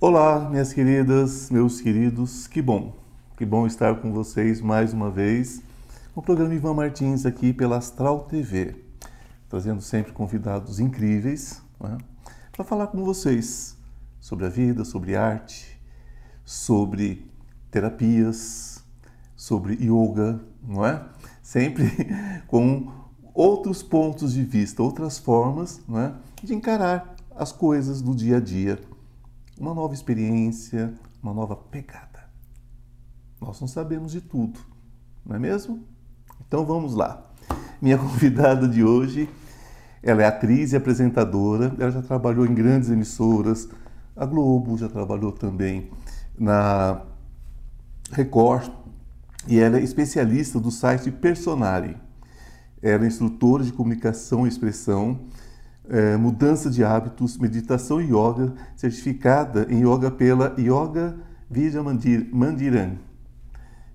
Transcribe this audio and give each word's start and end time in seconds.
Olá, 0.00 0.48
minhas 0.48 0.72
queridas, 0.72 1.50
meus 1.50 1.80
queridos, 1.80 2.46
que 2.46 2.62
bom, 2.62 2.94
que 3.36 3.44
bom 3.44 3.66
estar 3.66 4.00
com 4.00 4.12
vocês 4.12 4.60
mais 4.60 4.92
uma 4.92 5.10
vez 5.10 5.60
no 6.14 6.22
programa 6.22 6.54
Ivan 6.54 6.72
Martins 6.72 7.26
aqui 7.26 7.52
pela 7.52 7.78
Astral 7.78 8.20
TV, 8.20 8.76
trazendo 9.48 9.82
sempre 9.82 10.12
convidados 10.12 10.78
incríveis 10.78 11.60
né, 11.80 11.98
para 12.52 12.64
falar 12.64 12.86
com 12.86 13.02
vocês 13.02 13.76
sobre 14.20 14.46
a 14.46 14.48
vida, 14.48 14.84
sobre 14.84 15.16
arte, 15.16 15.76
sobre 16.44 17.28
terapias, 17.68 18.84
sobre 19.34 19.74
yoga, 19.84 20.40
não 20.62 20.86
é? 20.86 21.04
Sempre 21.42 21.90
com 22.46 22.92
outros 23.34 23.82
pontos 23.82 24.34
de 24.34 24.44
vista, 24.44 24.80
outras 24.80 25.18
formas 25.18 25.80
não 25.88 25.98
é? 25.98 26.14
de 26.40 26.54
encarar 26.54 27.16
as 27.34 27.50
coisas 27.50 28.00
do 28.00 28.14
dia 28.14 28.36
a 28.36 28.40
dia. 28.40 28.78
Uma 29.58 29.74
nova 29.74 29.92
experiência, 29.92 30.94
uma 31.20 31.34
nova 31.34 31.56
pegada. 31.56 32.28
Nós 33.40 33.60
não 33.60 33.66
sabemos 33.66 34.12
de 34.12 34.20
tudo, 34.20 34.60
não 35.26 35.34
é 35.34 35.38
mesmo? 35.38 35.84
Então 36.46 36.64
vamos 36.64 36.94
lá. 36.94 37.28
Minha 37.82 37.98
convidada 37.98 38.68
de 38.68 38.84
hoje, 38.84 39.28
ela 40.00 40.22
é 40.22 40.26
atriz 40.26 40.72
e 40.72 40.76
apresentadora, 40.76 41.74
ela 41.76 41.90
já 41.90 42.00
trabalhou 42.00 42.46
em 42.46 42.54
grandes 42.54 42.88
emissoras, 42.88 43.68
a 44.14 44.24
Globo, 44.24 44.78
já 44.78 44.88
trabalhou 44.88 45.32
também 45.32 45.90
na 46.38 47.02
Record, 48.12 48.70
e 49.48 49.58
ela 49.58 49.78
é 49.78 49.82
especialista 49.82 50.60
do 50.60 50.70
site 50.70 51.10
Personari. 51.10 51.96
Ela 52.80 53.04
é 53.04 53.08
instrutora 53.08 53.64
de 53.64 53.72
comunicação 53.72 54.46
e 54.46 54.48
expressão, 54.48 55.18
é, 55.88 56.16
mudança 56.16 56.70
de 56.70 56.84
hábitos, 56.84 57.38
meditação 57.38 58.00
e 58.00 58.04
yoga, 58.04 58.52
certificada 58.76 59.66
em 59.70 59.80
yoga 59.80 60.10
pela 60.10 60.54
Yoga 60.58 61.16
Vidya 61.50 61.82
Mandiran. 61.82 62.96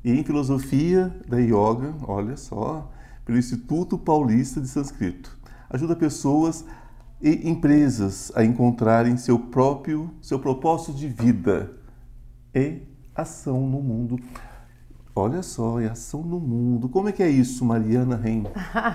E 0.04 0.12
em 0.12 0.24
filosofia 0.24 1.16
da 1.28 1.38
yoga, 1.38 1.94
olha 2.06 2.36
só, 2.36 2.92
pelo 3.24 3.38
Instituto 3.38 3.98
Paulista 3.98 4.60
de 4.60 4.68
Sânscrito. 4.68 5.38
Ajuda 5.70 5.96
pessoas 5.96 6.66
e 7.22 7.50
empresas 7.50 8.32
a 8.36 8.44
encontrarem 8.44 9.16
seu 9.16 9.40
próprio, 9.40 10.12
seu 10.22 10.40
propósito 10.40 10.94
de 10.94 11.08
vida 11.08 11.72
e 12.54 12.82
ação 13.16 13.68
no 13.68 13.82
mundo. 13.82 14.20
Olha 15.16 15.44
só, 15.44 15.80
é 15.80 15.86
ação 15.88 16.24
no 16.24 16.40
mundo. 16.40 16.90
Como 16.90 17.08
é 17.08 17.12
que 17.12 17.22
é 17.22 17.30
isso, 17.30 17.64
Mariana 17.64 18.16
Reim? 18.16 18.46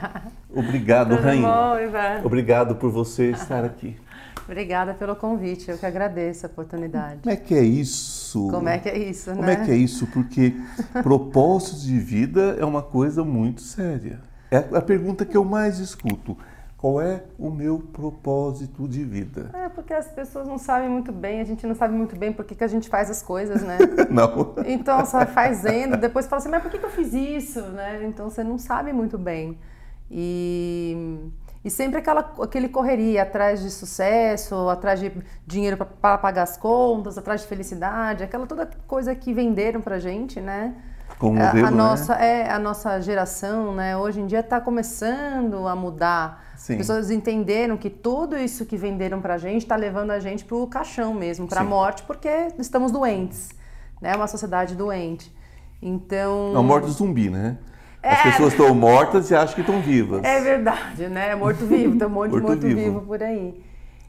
Obrigado, 0.52 1.14
Reim. 1.14 1.42
bom, 1.42 1.78
Ivan? 1.78 2.22
Obrigado 2.24 2.74
por 2.74 2.90
você 2.90 3.30
estar 3.30 3.64
aqui. 3.64 3.96
Obrigada 4.44 4.94
pelo 4.94 5.14
convite, 5.14 5.70
eu 5.70 5.78
que 5.78 5.86
agradeço 5.86 6.46
a 6.46 6.48
oportunidade. 6.48 7.20
Como 7.22 7.32
é 7.32 7.36
que 7.36 7.54
é 7.54 7.62
isso? 7.62 8.48
Como 8.50 8.68
é 8.68 8.78
que 8.78 8.88
é 8.88 8.98
isso, 8.98 9.30
Como 9.30 9.42
né? 9.42 9.52
é 9.52 9.56
que 9.64 9.70
é 9.70 9.76
isso? 9.76 10.06
Porque 10.08 10.54
propósitos 11.04 11.82
de 11.84 11.98
vida 12.00 12.56
é 12.58 12.64
uma 12.64 12.82
coisa 12.82 13.22
muito 13.22 13.60
séria. 13.60 14.20
É 14.50 14.56
a 14.56 14.80
pergunta 14.80 15.24
que 15.24 15.36
eu 15.36 15.44
mais 15.44 15.78
escuto. 15.78 16.36
Qual 16.78 17.00
é 17.00 17.24
o 17.36 17.50
meu 17.50 17.80
propósito 17.80 18.86
de 18.86 19.04
vida? 19.04 19.50
É 19.52 19.68
porque 19.68 19.92
as 19.92 20.06
pessoas 20.06 20.46
não 20.46 20.58
sabem 20.58 20.88
muito 20.88 21.10
bem, 21.10 21.40
a 21.40 21.44
gente 21.44 21.66
não 21.66 21.74
sabe 21.74 21.92
muito 21.92 22.14
bem 22.14 22.32
por 22.32 22.44
que, 22.44 22.54
que 22.54 22.62
a 22.62 22.68
gente 22.68 22.88
faz 22.88 23.10
as 23.10 23.20
coisas, 23.20 23.62
né? 23.62 23.78
Não. 24.08 24.54
Então 24.64 25.04
só 25.04 25.26
fazendo, 25.26 25.96
depois 25.96 26.28
fala 26.28 26.40
assim, 26.40 26.48
mas 26.48 26.62
por 26.62 26.70
que, 26.70 26.78
que 26.78 26.84
eu 26.84 26.90
fiz 26.90 27.12
isso, 27.12 27.60
né? 27.62 28.04
Então 28.04 28.30
você 28.30 28.44
não 28.44 28.58
sabe 28.58 28.92
muito 28.92 29.18
bem. 29.18 29.58
E, 30.08 31.18
e 31.64 31.68
sempre 31.68 31.98
aquela 31.98 32.32
aquele 32.40 32.68
correria 32.68 33.22
atrás 33.22 33.60
de 33.60 33.70
sucesso, 33.72 34.68
atrás 34.68 35.00
de 35.00 35.10
dinheiro 35.44 35.76
para 35.76 36.16
pagar 36.16 36.44
as 36.44 36.56
contas, 36.56 37.18
atrás 37.18 37.40
de 37.40 37.48
felicidade, 37.48 38.22
aquela 38.22 38.46
toda 38.46 38.70
coisa 38.86 39.16
que 39.16 39.34
venderam 39.34 39.80
pra 39.80 39.98
gente, 39.98 40.40
né? 40.40 40.76
Como 41.18 41.40
a, 41.42 41.46
modelo, 41.46 41.66
a 41.66 41.70
né? 41.70 41.76
nossa 41.76 42.14
é 42.14 42.50
a 42.50 42.58
nossa 42.58 43.00
geração, 43.00 43.74
né? 43.74 43.96
Hoje 43.96 44.20
em 44.20 44.26
dia 44.26 44.40
está 44.40 44.60
começando 44.60 45.66
a 45.66 45.74
mudar. 45.74 46.44
Sim. 46.56 46.74
As 46.74 46.78
pessoas 46.78 47.10
entenderam 47.10 47.76
que 47.76 47.90
tudo 47.90 48.36
isso 48.36 48.64
que 48.66 48.76
venderam 48.76 49.20
pra 49.20 49.36
gente 49.38 49.62
está 49.62 49.74
levando 49.76 50.10
a 50.12 50.20
gente 50.20 50.44
pro 50.44 50.66
caixão 50.66 51.12
mesmo, 51.14 51.46
pra 51.48 51.62
Sim. 51.62 51.66
morte, 51.68 52.02
porque 52.04 52.28
estamos 52.58 52.92
doentes, 52.92 53.50
né? 54.00 54.14
Uma 54.14 54.26
sociedade 54.28 54.74
doente. 54.76 55.34
Então 55.82 56.52
É 56.56 56.60
morte 56.62 56.88
zumbi, 56.90 57.30
né? 57.30 57.58
As 58.02 58.18
É. 58.20 58.22
pessoas 58.30 58.52
estão 58.52 58.72
mortas 58.74 59.30
e 59.30 59.34
acham 59.34 59.54
que 59.56 59.60
estão 59.60 59.80
vivas. 59.80 60.22
é 60.24 60.40
verdade, 60.40 61.08
né? 61.08 61.34
Morto-vivo, 61.34 61.98
tem 61.98 62.06
um 62.06 62.10
monte 62.10 62.30
de 62.32 62.40
Morto-vivo. 62.40 62.74
morto-vivo 62.92 63.00
por 63.06 63.22
aí. 63.22 63.64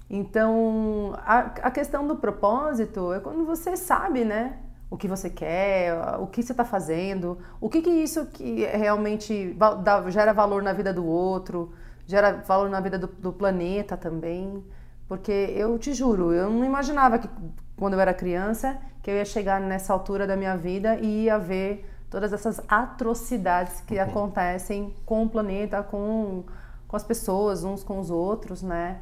Então, 0.10 1.14
a, 1.26 1.40
a 1.64 1.72
questão 1.72 2.06
do 2.08 2.16
propósito 2.16 3.14
é 3.14 3.20
quando 3.20 3.46
você 3.46 3.76
sabe, 3.78 4.26
né? 4.26 4.54
O 4.90 4.98
que 4.98 5.08
você 5.08 5.30
quer, 5.30 5.94
o 6.20 6.26
que 6.28 6.42
você 6.42 6.52
está 6.52 6.66
fazendo, 6.66 7.38
o 7.62 7.70
que, 7.70 7.82
que 7.82 7.90
isso 7.90 8.26
que 8.26 8.66
realmente 8.66 9.56
dá- 9.84 10.10
gera 10.10 10.34
valor 10.34 10.64
na 10.64 10.74
vida 10.74 10.92
do 10.92 11.06
outro, 11.06 11.72
gera 12.08 12.32
valor 12.32 12.70
na 12.70 12.80
vida 12.80 12.98
do, 12.98 13.08
do 13.08 13.32
planeta 13.32 13.96
também. 13.96 14.64
Porque 15.08 15.32
eu 15.32 15.78
te 15.78 15.94
juro, 15.94 16.34
eu 16.34 16.50
não 16.50 16.66
imaginava 16.66 17.20
que 17.20 17.30
quando 17.78 17.94
eu 17.94 18.00
era 18.00 18.14
criança 18.14 18.78
que 19.02 19.10
eu 19.10 19.16
ia 19.16 19.26
chegar 19.26 19.62
nessa 19.62 19.94
altura 19.94 20.28
da 20.28 20.36
minha 20.36 20.58
vida 20.58 20.96
e 20.96 21.26
ia 21.26 21.38
ver 21.38 21.90
todas 22.10 22.34
essas 22.34 22.60
atrocidades 22.68 23.82
que 23.82 23.98
acontecem 24.00 24.94
com 25.06 25.24
o 25.24 25.30
planeta, 25.30 25.82
com, 25.84 26.44
com 26.88 26.96
as 26.96 27.04
pessoas, 27.04 27.64
uns 27.64 27.84
com 27.84 28.00
os 28.00 28.10
outros, 28.10 28.62
né? 28.62 29.02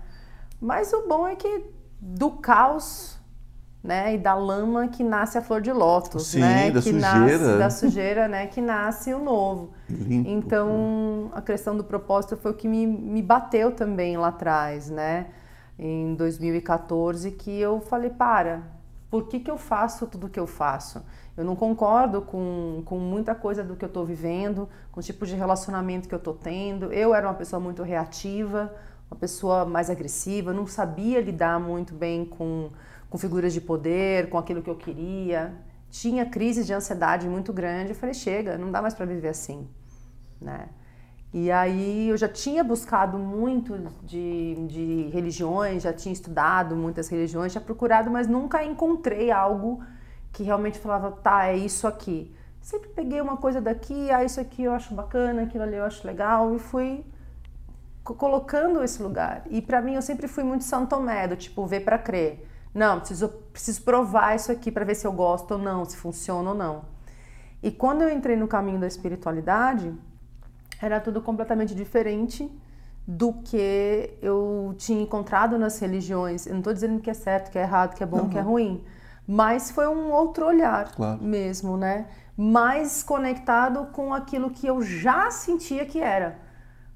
Mas 0.62 0.92
o 0.94 1.08
bom 1.08 1.28
é 1.28 1.36
que 1.36 1.66
do 2.00 2.31
caos, 2.31 3.16
né, 3.84 4.16
e 4.16 4.18
da 4.18 4.34
lama 4.34 4.88
que 4.88 5.04
nasce 5.04 5.38
a 5.38 5.42
flor 5.42 5.62
de 5.62 5.72
lótus, 5.72 6.28
Sim, 6.28 6.40
né? 6.40 6.72
da 6.72 6.82
que 6.82 6.92
sujeira. 6.92 7.38
nasce 7.38 7.58
da 7.58 7.70
sujeira, 7.70 8.28
né, 8.28 8.48
que 8.48 8.62
nasce 8.62 9.14
o 9.14 9.20
novo. 9.20 9.72
Limpo. 9.90 10.30
Então, 10.30 11.32
a 11.34 11.42
questão 11.42 11.76
do 11.78 11.84
propósito 11.84 12.36
foi 12.36 12.52
o 12.52 12.54
que 12.54 12.68
me, 12.68 12.86
me 12.86 13.22
bateu 13.22 13.72
também 13.72 14.18
lá 14.18 14.28
atrás, 14.28 14.90
né? 14.90 15.28
Em 15.80 16.16
2014, 16.16 17.32
que 17.32 17.52
eu 17.60 17.80
falei, 17.80 18.10
para, 18.10 18.64
por 19.10 19.28
que, 19.28 19.40
que 19.40 19.50
eu 19.50 19.58
faço 19.58 20.08
tudo 20.08 20.28
que 20.28 20.40
eu 20.40 20.48
faço? 20.48 21.02
Eu 21.38 21.46
não 21.46 21.56
concordo 21.56 22.22
com, 22.22 22.82
com 22.84 22.98
muita 22.98 23.36
coisa 23.36 23.64
do 23.64 23.76
que 23.76 23.86
eu 23.86 23.88
estou 23.88 24.04
vivendo, 24.04 24.68
com 24.92 25.00
o 25.00 25.04
tipo 25.04 25.26
de 25.26 25.36
relacionamento 25.36 26.09
que 26.09 26.16
eu 26.16 26.18
estou 26.18 26.34
tendo. 26.34 26.92
Eu 26.92 27.14
era 27.14 27.28
uma 27.28 27.36
pessoa 27.36 27.59
muito 27.59 27.84
reativa, 27.84 28.74
uma 29.09 29.18
pessoa 29.18 29.64
mais 29.64 29.90
agressiva, 29.90 30.52
não 30.52 30.66
sabia 30.66 31.22
lidar 31.22 31.59
muito 31.59 31.94
bem 31.94 32.26
com, 32.26 32.70
com 33.09 33.18
figuras 33.18 33.53
de 33.53 33.62
poder, 33.62 34.29
com 34.29 34.38
aquilo 34.38 34.62
que 34.62 34.69
eu 34.69 34.75
queria. 34.75 35.53
Tinha 35.90 36.25
crises 36.25 36.66
de 36.66 36.73
ansiedade 36.73 37.28
muito 37.28 37.53
grande. 37.53 37.91
Eu 37.91 37.95
falei, 37.95 38.13
chega, 38.13 38.57
não 38.57 38.72
dá 38.72 38.81
mais 38.81 38.94
para 38.94 39.06
viver 39.06 39.29
assim 39.29 39.68
né? 40.41 40.69
E 41.34 41.51
aí 41.51 42.09
eu 42.09 42.17
já 42.17 42.28
tinha 42.28 42.63
buscado 42.63 43.17
muito 43.17 43.78
de, 44.03 44.56
de 44.67 45.09
religiões, 45.12 45.84
já 45.84 45.91
tinha 45.91 46.13
estudado 46.13 46.75
muitas 46.75 47.09
religiões, 47.09 47.51
já 47.51 47.59
procurado, 47.59 48.09
mas 48.09 48.28
nunca 48.28 48.63
encontrei 48.63 49.29
algo 49.29 49.84
que 50.31 50.44
realmente 50.44 50.79
falava, 50.79 51.12
tá, 51.12 51.47
é 51.47 51.57
isso 51.57 51.85
aqui. 51.85 52.34
Sempre 52.62 52.90
peguei 52.90 53.19
uma 53.22 53.38
coisa 53.38 53.59
daqui, 53.62 54.09
ah, 54.12 54.23
isso 54.23 54.40
aqui 54.40 54.63
eu 54.63 54.72
acho 54.73 54.94
bacana, 54.94 55.44
aquilo 55.44 55.63
ali 55.63 55.75
eu 55.75 55.84
acho 55.84 56.06
legal, 56.07 56.56
e 56.56 56.59
fui 56.59 57.06
co- 58.03 58.13
colocando 58.16 58.84
esse 58.84 59.01
lugar. 59.01 59.44
E 59.50 59.62
pra 59.62 59.81
mim 59.81 59.96
eu 59.96 60.01
sempre 60.01 60.28
fui 60.28 60.44
muito 60.44 60.63
São 60.63 60.85
Tomé, 60.85 61.28
do 61.28 61.35
tipo, 61.35 61.66
ver 61.66 61.81
pra 61.81 61.97
crer. 61.97 62.47
Não, 62.78 63.00
preciso, 63.00 63.30
preciso 63.52 63.82
provar 63.82 64.36
isso 64.36 64.52
aqui 64.52 64.72
pra 64.72 64.86
ver 64.86 64.94
se 64.94 65.08
eu 65.08 65.12
gosto 65.12 65.54
ou 65.54 65.58
não, 65.58 65.84
se 65.84 65.98
funciona 65.98 66.50
ou 66.52 66.56
não. 66.56 66.86
E 67.64 67.72
quando 67.72 68.04
eu 68.04 68.10
entrei 68.12 68.36
no 68.36 68.48
caminho 68.48 68.80
da 68.80 68.86
espiritualidade, 68.86 69.92
era 70.80 71.00
tudo 71.00 71.20
completamente 71.20 71.74
diferente 71.74 72.47
do 73.08 73.34
que 73.34 74.14
eu 74.22 74.76
tinha 74.78 75.02
encontrado 75.02 75.58
nas 75.58 75.79
religiões. 75.79 76.46
Eu 76.46 76.52
não 76.52 76.59
estou 76.59 76.72
dizendo 76.72 77.02
que 77.02 77.09
é 77.09 77.16
certo, 77.16 77.50
que 77.50 77.58
é 77.58 77.64
errado, 77.64 77.96
que 77.96 78.03
é 78.03 78.06
bom, 78.06 78.18
Não, 78.18 78.29
que 78.29 78.38
é 78.38 78.41
ruim, 78.41 78.85
mas 79.28 79.72
foi 79.72 79.88
um 79.88 80.12
outro 80.12 80.46
olhar 80.46 80.94
Claro. 80.94 81.23
mesmo, 81.23 81.78
né? 81.78 82.06
Mais 82.38 83.02
conectado 83.02 83.88
com 83.88 84.14
aquilo 84.14 84.52
que 84.52 84.68
eu 84.68 84.84
já 84.84 85.32
sentia 85.32 85.84
que 85.84 86.00
era. 86.00 86.38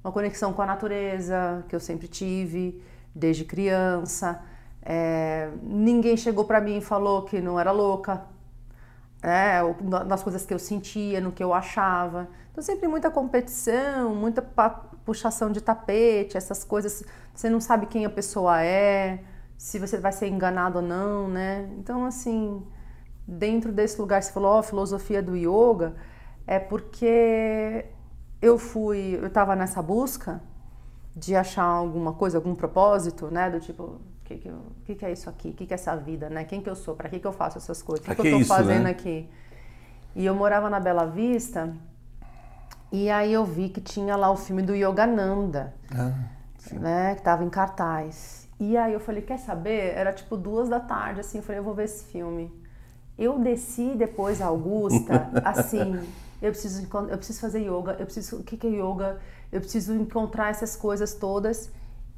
Uma 0.04 0.14
conexão 0.14 0.54
com 0.54 0.62
a 0.62 0.66
natureza, 0.68 1.66
que 1.68 1.76
eu 1.76 1.80
sempre 1.80 2.08
tive, 2.08 2.80
desde 3.16 3.46
criança. 3.46 4.44
É, 4.84 5.50
ninguém 5.62 6.18
chegou 6.18 6.46
para 6.46 6.60
mim 6.60 6.78
e 6.78 6.82
falou 6.82 7.24
que 7.24 7.40
não 7.40 7.60
era 7.60 7.72
louca, 7.72 8.24
é, 9.22 9.60
nas 10.06 10.24
coisas 10.24 10.46
que 10.46 10.54
eu 10.54 10.60
sentia, 10.60 11.22
no 11.22 11.32
que 11.32 11.44
eu 11.44 11.54
achava. 11.54 12.28
Então, 12.52 12.64
sempre 12.64 12.88
muita 12.88 13.10
competição, 13.12 14.16
muita 14.16 14.42
puxação 15.06 15.52
de 15.52 15.62
tapete, 15.62 16.38
essas 16.38 16.64
coisas. 16.64 17.04
Você 17.34 17.50
não 17.50 17.60
sabe 17.60 17.86
quem 17.86 18.06
a 18.06 18.10
pessoa 18.10 18.64
é, 18.64 19.24
se 19.58 19.78
você 19.80 19.98
vai 19.98 20.12
ser 20.12 20.28
enganado 20.28 20.80
ou 20.80 20.84
não, 20.84 21.28
né? 21.28 21.70
Então, 21.78 22.06
assim, 22.06 22.66
dentro 23.28 23.72
desse 23.72 24.00
lugar, 24.02 24.22
você 24.22 24.32
falou, 24.32 24.62
filosofia 24.64 25.22
do 25.22 25.36
yoga, 25.36 25.96
é 26.48 26.60
porque 26.60 27.86
eu 28.42 28.58
fui, 28.58 29.18
eu 29.22 29.28
estava 29.28 29.56
nessa 29.56 29.82
busca 29.82 30.42
de 31.16 31.36
achar 31.36 31.64
alguma 31.64 32.14
coisa, 32.14 32.38
algum 32.38 32.56
propósito, 32.56 33.28
né? 33.28 33.50
Do 33.50 33.60
tipo, 33.60 34.02
que, 34.26 34.36
que, 34.36 34.42
que, 34.42 34.48
eu, 34.50 34.62
que, 34.86 34.96
que 34.96 35.06
é 35.06 35.12
isso 35.12 35.30
aqui? 35.30 35.50
O 35.50 35.54
que, 35.54 35.66
que 35.66 35.74
é 35.74 35.76
essa 35.76 35.96
vida, 35.96 36.30
né? 36.30 36.44
Quem 36.46 36.62
que 36.62 36.70
eu 36.70 36.76
sou? 36.76 36.96
Para 36.96 37.10
que, 37.10 37.20
que 37.20 37.28
eu 37.28 37.34
faço 37.34 37.58
essas 37.58 37.82
coisas? 37.82 38.06
O 38.06 38.10
que, 38.10 38.16
que 38.16 38.22
eu 38.22 38.32
tô 38.32 38.40
isso, 38.40 38.48
fazendo 38.48 38.84
né? 38.84 38.92
aqui? 38.92 39.30
E 40.16 40.26
eu 40.26 40.36
morava 40.36 40.70
na 40.70 40.80
Bela 40.80 41.06
Vista 41.06 41.74
e 42.92 43.10
aí 43.10 43.32
eu 43.32 43.46
vi 43.46 43.70
que 43.70 43.80
tinha 43.80 44.16
lá 44.18 44.30
o 44.30 44.36
filme 44.36 44.62
do 44.62 44.76
Yogananda, 44.76 45.74
Ah, 45.96 46.14
né? 46.72 47.16
Que 47.16 47.22
tava 47.22 47.44
em 47.44 47.50
cartaz. 47.50 48.48
E 48.60 48.78
aí 48.78 48.94
eu 48.94 49.00
falei, 49.00 49.22
quer 49.22 49.40
saber? 49.40 49.94
Era 49.96 50.12
tipo 50.14 50.36
duas 50.38 50.70
da 50.70 50.80
tarde, 50.80 51.22
assim, 51.22 51.38
eu 51.40 51.44
falei, 51.44 51.60
eu 51.60 51.64
vou 51.64 51.74
ver 51.74 51.86
esse 51.86 52.04
filme. 52.06 52.52
Eu 53.18 53.40
desci 53.40 53.96
depois 53.96 54.42
a 54.42 54.48
Augusta, 54.48 55.30
assim, 55.44 56.00
eu 56.42 56.52
preciso, 56.52 56.88
eu 57.10 57.18
preciso 57.18 57.40
fazer 57.40 57.60
yoga, 57.62 57.96
eu 58.00 58.06
preciso, 58.06 58.38
o 58.38 58.44
que 58.44 58.58
que 58.58 58.68
é 58.68 58.70
yoga? 58.72 59.20
Eu 59.52 59.62
preciso 59.62 59.94
encontrar 59.94 60.50
essas 60.50 60.76
coisas 60.76 61.14
todas. 61.14 61.72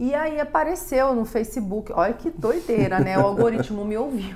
E 0.04 0.14
aí 0.14 0.38
apareceu 0.38 1.16
no 1.16 1.24
Facebook, 1.24 1.90
olha 1.94 2.14
que 2.14 2.30
doideira, 2.30 3.00
né? 3.00 3.18
O 3.18 3.22
algoritmo 3.22 3.86
me 3.86 3.96
ouviu. 3.96 4.36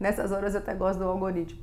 Nessas 0.00 0.32
horas 0.32 0.54
eu 0.54 0.58
até 0.58 0.74
gosto 0.74 0.98
do 0.98 1.04
algoritmo. 1.04 1.62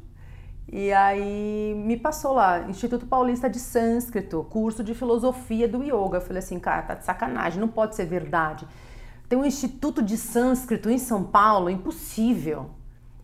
E 0.71 0.89
aí 0.93 1.73
me 1.85 1.97
passou 1.97 2.31
lá, 2.31 2.61
Instituto 2.69 3.05
Paulista 3.05 3.49
de 3.49 3.59
Sânscrito, 3.59 4.47
curso 4.49 4.81
de 4.85 4.95
filosofia 4.95 5.67
do 5.67 5.83
yoga. 5.83 6.15
Eu 6.15 6.21
falei 6.21 6.39
assim, 6.39 6.57
cara, 6.59 6.83
tá 6.83 6.93
de 6.93 7.03
sacanagem, 7.03 7.59
não 7.59 7.67
pode 7.67 7.97
ser 7.97 8.05
verdade. 8.05 8.65
Tem 9.27 9.37
um 9.37 9.43
instituto 9.43 10.01
de 10.01 10.15
sânscrito 10.15 10.89
em 10.89 10.97
São 10.97 11.25
Paulo, 11.25 11.69
impossível. 11.69 12.69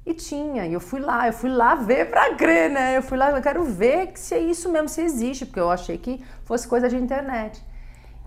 E 0.05 0.13
tinha, 0.13 0.67
e 0.67 0.73
eu 0.73 0.81
fui 0.81 0.99
lá, 0.99 1.25
eu 1.25 1.33
fui 1.33 1.49
lá 1.49 1.73
ver 1.73 2.09
pra 2.09 2.35
crer, 2.35 2.69
né? 2.69 2.97
Eu 2.97 3.01
fui 3.01 3.17
lá, 3.17 3.31
eu 3.31 3.41
quero 3.41 3.63
ver 3.63 4.11
se 4.15 4.35
é 4.35 4.39
isso 4.39 4.67
mesmo, 4.69 4.89
se 4.89 4.99
existe, 4.99 5.45
porque 5.45 5.61
eu 5.61 5.71
achei 5.71 5.97
que 5.97 6.21
fosse 6.43 6.67
coisa 6.67 6.89
de 6.89 6.97
internet. 6.97 7.63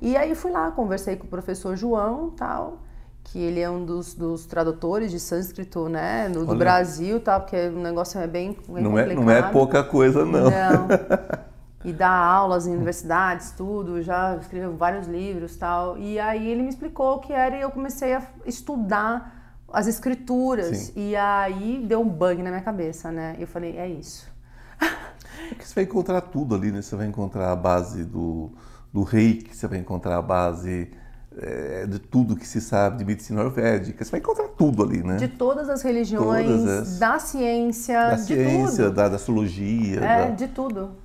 E 0.01 0.17
aí 0.17 0.35
fui 0.35 0.51
lá, 0.51 0.71
conversei 0.71 1.17
com 1.17 1.27
o 1.27 1.29
professor 1.29 1.77
João, 1.77 2.31
tal, 2.31 2.79
que 3.25 3.39
ele 3.39 3.61
é 3.61 3.69
um 3.69 3.85
dos, 3.85 4.15
dos 4.15 4.47
tradutores 4.47 5.11
de 5.11 5.19
sânscrito, 5.19 5.89
né, 5.89 6.29
no, 6.29 6.45
do 6.45 6.51
Olha. 6.51 6.59
Brasil, 6.59 7.21
tal, 7.21 7.41
porque 7.41 7.69
o 7.69 7.79
negócio 7.79 8.21
é 8.21 8.27
bem, 8.27 8.57
bem 8.69 8.83
Não, 8.83 8.99
é, 8.99 9.03
complicado. 9.03 9.25
não 9.25 9.31
é 9.31 9.43
pouca 9.51 9.85
coisa, 9.85 10.25
não. 10.25 10.45
Não. 10.51 10.89
E 11.85 11.93
dá 11.93 12.11
aulas 12.11 12.67
em 12.67 12.75
universidades, 12.75 13.53
tudo, 13.53 14.03
já 14.03 14.37
escreveu 14.37 14.77
vários 14.77 15.07
livros 15.07 15.57
tal. 15.57 15.97
E 15.97 16.19
aí 16.19 16.49
ele 16.49 16.63
me 16.63 16.69
explicou 16.69 17.17
o 17.17 17.19
que 17.21 17.33
era 17.33 17.57
e 17.57 17.61
eu 17.61 17.71
comecei 17.71 18.15
a 18.15 18.23
estudar 18.45 19.55
as 19.73 19.87
escrituras. 19.87 20.77
Sim. 20.77 20.93
E 20.97 21.17
aí 21.17 21.85
deu 21.87 22.01
um 22.01 22.09
bug 22.09 22.43
na 22.43 22.51
minha 22.51 22.63
cabeça, 22.63 23.13
né? 23.13 23.37
E 23.39 23.43
eu 23.43 23.47
falei, 23.47 23.77
é 23.79 23.89
isso. 23.89 24.29
Porque 25.49 25.65
você 25.65 25.75
vai 25.77 25.85
encontrar 25.85 26.21
tudo 26.21 26.55
ali, 26.55 26.73
né? 26.73 26.83
Você 26.83 26.97
vai 26.97 27.07
encontrar 27.07 27.53
a 27.53 27.57
base 27.57 28.05
do, 28.05 28.51
do 28.93 29.03
reiki, 29.03 29.55
você 29.57 29.67
vai 29.67 29.79
encontrar 29.79 30.17
a 30.17 30.23
base 30.23 30.91
eh, 31.37 31.87
de 31.89 31.99
tudo 31.99 32.35
que 32.35 32.47
se 32.47 32.61
sabe 32.61 32.99
de 32.99 33.05
medicina 33.05 33.41
ayurvédica. 33.41 34.05
Você 34.05 34.11
vai 34.11 34.21
encontrar 34.21 34.49
tudo 34.49 34.83
ali, 34.83 35.03
né? 35.03 35.17
De 35.17 35.29
todas 35.29 35.69
as 35.69 35.83
religiões, 35.83 36.47
Todas 36.47 36.67
as- 36.67 36.99
da 36.99 37.19
ciência, 37.19 38.11
da 38.11 38.15
de 38.17 38.23
ciência, 38.23 38.85
tudo. 38.87 38.95
da, 38.97 39.09
da 39.09 39.17
astrologia, 39.17 40.01
É, 40.01 40.25
da, 40.27 40.31
de 40.31 40.49
tudo. 40.49 40.97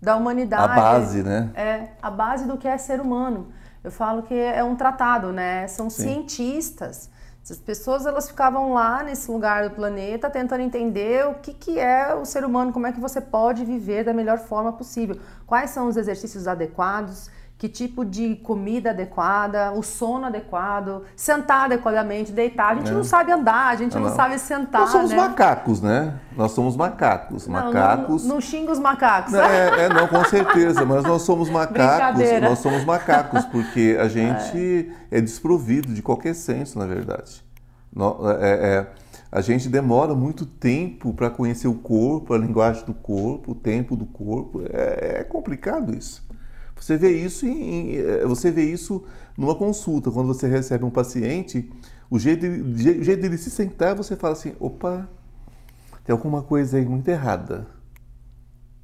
Da 0.00 0.16
humanidade. 0.16 0.62
a 0.64 0.74
base, 0.76 1.22
né? 1.22 1.50
É, 1.54 1.88
a 2.00 2.10
base 2.10 2.46
do 2.46 2.56
que 2.56 2.68
é 2.68 2.76
ser 2.78 3.00
humano. 3.00 3.48
Eu 3.82 3.90
falo 3.90 4.22
que 4.22 4.34
é 4.34 4.62
um 4.64 4.76
tratado, 4.76 5.32
né? 5.32 5.66
São 5.68 5.90
Sim. 5.90 6.02
cientistas. 6.04 7.10
Essas 7.44 7.58
pessoas 7.58 8.06
elas 8.06 8.26
ficavam 8.26 8.72
lá 8.72 9.02
nesse 9.02 9.30
lugar 9.30 9.68
do 9.68 9.74
planeta 9.74 10.30
tentando 10.30 10.62
entender 10.62 11.26
o 11.26 11.34
que, 11.34 11.52
que 11.52 11.78
é 11.78 12.14
o 12.14 12.24
ser 12.24 12.42
humano, 12.42 12.72
como 12.72 12.86
é 12.86 12.92
que 12.92 12.98
você 12.98 13.20
pode 13.20 13.66
viver 13.66 14.02
da 14.02 14.14
melhor 14.14 14.38
forma 14.38 14.72
possível. 14.72 15.20
Quais 15.46 15.68
são 15.68 15.86
os 15.86 15.98
exercícios 15.98 16.48
adequados, 16.48 17.28
que 17.56 17.68
tipo 17.68 18.04
de 18.04 18.34
comida 18.36 18.90
adequada, 18.90 19.72
o 19.72 19.82
sono 19.82 20.26
adequado, 20.26 21.02
sentar 21.16 21.66
adequadamente, 21.66 22.32
deitar. 22.32 22.72
A 22.72 22.74
gente 22.74 22.90
É. 22.90 22.92
não 22.92 23.04
sabe 23.04 23.32
andar, 23.32 23.68
a 23.68 23.76
gente 23.76 23.96
Ah, 23.96 24.00
não, 24.00 24.08
não. 24.08 24.16
sabe 24.16 24.38
sentar. 24.38 24.82
Nós 24.82 24.90
somos 24.90 25.10
né? 25.10 25.16
macacos, 25.16 25.80
né? 25.80 26.20
Nós 26.36 26.52
somos 26.52 26.76
macacos. 26.76 27.46
Não, 27.46 27.54
macacos. 27.54 28.24
Não, 28.26 28.34
não 28.34 28.40
xinga 28.40 28.72
os 28.72 28.78
macacos. 28.78 29.34
É, 29.34 29.84
é, 29.84 29.88
não, 29.88 30.08
com 30.08 30.24
certeza, 30.24 30.84
mas 30.84 31.04
nós 31.04 31.22
somos 31.22 31.48
macacos, 31.50 32.20
nós 32.42 32.58
somos 32.58 32.84
macacos, 32.84 33.44
porque 33.46 33.96
a 34.00 34.08
gente 34.08 34.92
é. 35.10 35.20
desprovido 35.20 35.94
de 35.94 36.02
qualquer 36.02 36.34
senso, 36.34 36.78
na 36.78 36.86
verdade. 36.86 37.44
É, 38.40 38.48
é, 38.78 38.86
a 39.30 39.40
gente 39.40 39.68
demora 39.68 40.14
muito 40.14 40.44
tempo 40.44 41.14
para 41.14 41.30
conhecer 41.30 41.68
o 41.68 41.74
corpo, 41.74 42.34
a 42.34 42.38
linguagem 42.38 42.84
do 42.84 42.94
corpo, 42.94 43.52
o 43.52 43.54
tempo 43.54 43.94
do 43.96 44.06
corpo. 44.06 44.62
É, 44.72 45.20
é 45.20 45.24
complicado 45.24 45.94
isso. 45.96 46.23
Você 46.84 46.98
vê 46.98 47.12
isso 47.12 47.46
em, 47.46 47.96
é, 47.96 48.26
você 48.26 48.50
vê 48.50 48.62
isso 48.62 49.02
numa 49.38 49.54
consulta, 49.54 50.10
quando 50.10 50.26
você 50.26 50.46
recebe 50.46 50.84
um 50.84 50.90
paciente, 50.90 51.72
o 52.10 52.18
jeito, 52.18 52.44
o 52.44 52.76
jeito 52.76 53.22
dele 53.22 53.38
se 53.38 53.50
sentar, 53.50 53.94
você 53.94 54.14
fala 54.14 54.34
assim, 54.34 54.54
opa, 54.60 55.08
tem 56.04 56.12
alguma 56.12 56.42
coisa 56.42 56.76
aí 56.76 56.84
muito 56.84 57.08
errada. 57.08 57.66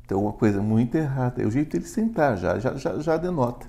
Tem 0.07 0.15
alguma 0.17 0.33
coisa 0.33 0.63
muito 0.63 0.95
errada. 0.97 1.43
É 1.43 1.47
o 1.47 1.51
jeito 1.51 1.73
dele 1.73 1.85
sentar 1.85 2.39
já, 2.39 2.59
já, 2.59 2.75
já, 2.75 2.99
já 3.01 3.19
denota. 3.19 3.67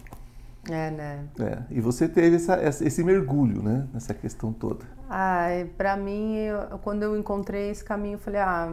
É, 0.69 0.89
né? 0.91 1.25
É, 1.37 1.63
e 1.69 1.81
você 1.81 2.07
teve 2.07 2.37
essa, 2.37 2.57
esse 2.63 3.03
mergulho, 3.03 3.61
né? 3.61 3.85
Nessa 3.93 4.13
questão 4.13 4.53
toda. 4.53 4.85
Ai, 5.09 5.69
pra 5.77 5.97
mim, 5.97 6.37
eu- 6.37 6.79
quando 6.79 7.03
eu 7.03 7.17
encontrei 7.17 7.69
esse 7.69 7.83
caminho, 7.83 8.13
eu 8.15 8.19
falei, 8.19 8.39
ah, 8.39 8.71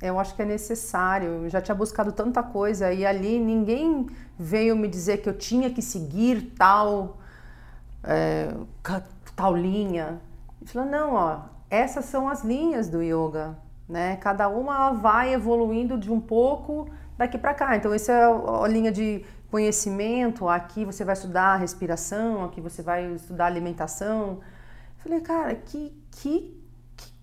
eu 0.00 0.18
acho 0.18 0.34
que 0.34 0.42
é 0.42 0.44
necessário. 0.44 1.44
Eu 1.44 1.48
já 1.48 1.60
tinha 1.60 1.74
buscado 1.74 2.12
tanta 2.12 2.42
coisa 2.42 2.92
e 2.92 3.04
ali 3.04 3.38
ninguém 3.38 4.06
veio 4.38 4.76
me 4.76 4.88
dizer 4.88 5.18
que 5.18 5.28
eu 5.28 5.36
tinha 5.36 5.70
que 5.70 5.80
seguir 5.80 6.52
tal, 6.56 7.18
é, 8.04 8.52
tal 9.34 9.56
linha. 9.56 10.20
Eu 10.60 10.66
falei, 10.66 10.90
não, 10.90 11.14
ó, 11.14 11.40
essas 11.70 12.04
são 12.04 12.28
as 12.28 12.44
linhas 12.44 12.88
do 12.88 13.02
yoga, 13.02 13.56
né? 13.88 14.16
Cada 14.16 14.48
uma 14.48 14.92
vai 14.92 15.32
evoluindo 15.32 15.98
de 15.98 16.12
um 16.12 16.20
pouco 16.20 16.88
daqui 17.16 17.38
pra 17.38 17.54
cá. 17.54 17.76
Então, 17.76 17.92
essa 17.92 18.12
é 18.12 18.24
a 18.24 18.68
linha 18.68 18.92
de 18.92 19.24
conhecimento. 19.50 20.48
Aqui 20.48 20.84
você 20.84 21.04
vai 21.04 21.14
estudar 21.14 21.54
a 21.54 21.56
respiração, 21.56 22.44
aqui 22.44 22.60
você 22.60 22.82
vai 22.82 23.14
estudar 23.14 23.46
alimentação. 23.46 24.40
Falei, 24.98 25.20
cara, 25.20 25.54
que, 25.54 25.92
que 26.10 26.55